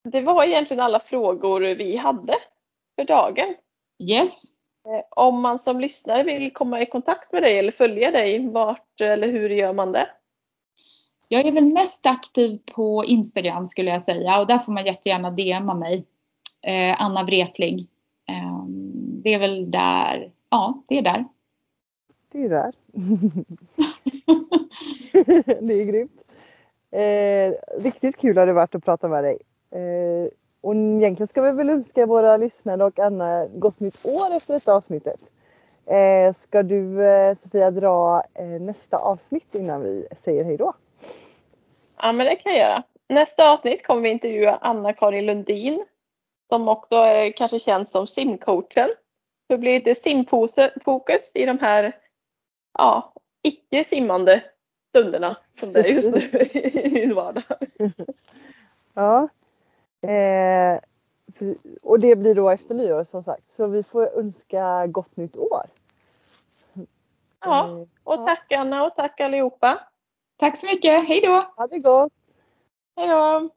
[0.04, 2.34] det var egentligen alla frågor vi hade
[2.96, 3.54] för dagen.
[4.02, 4.42] Yes.
[4.86, 9.00] Eh, om man som lyssnare vill komma i kontakt med dig eller följa dig, vart
[9.00, 10.08] eller hur gör man det?
[11.28, 15.30] Jag är väl mest aktiv på Instagram skulle jag säga och där får man jättegärna
[15.30, 16.06] DMa mig.
[16.62, 17.88] Eh, Anna Wretling.
[18.28, 18.64] Eh,
[19.22, 21.24] det är väl där, ja det är där.
[22.32, 22.72] Det är där.
[25.60, 26.22] det är grymt.
[26.90, 29.38] Eh, riktigt kul har det varit att prata med dig.
[30.66, 34.54] Eh, och egentligen ska vi väl önska våra lyssnare och Anna gott nytt år efter
[34.54, 35.20] detta avsnittet.
[35.86, 40.72] Eh, ska du eh, Sofia dra eh, nästa avsnitt innan vi säger hej då?
[41.98, 42.82] Ja men det kan jag göra.
[43.08, 45.84] Nästa avsnitt kommer vi intervjua Anna-Karin Lundin
[46.48, 48.88] som också är kanske känd som simcoachen.
[49.48, 51.92] Det blir lite simfokus i de här
[52.78, 53.12] ja,
[53.42, 54.42] icke simmande
[54.88, 56.42] stunderna som det är just nu
[56.80, 57.44] i min vardag.
[58.98, 59.28] Ja,
[60.08, 60.78] Eh,
[61.82, 63.50] och det blir då efter nyår som sagt.
[63.50, 65.66] Så vi får önska gott nytt år.
[67.40, 69.80] Ja, eh, och tack Anna och tack allihopa.
[70.36, 71.08] Tack så mycket.
[71.08, 71.52] Hej då!
[71.56, 72.12] Ha det gott!
[72.96, 73.50] Hej då!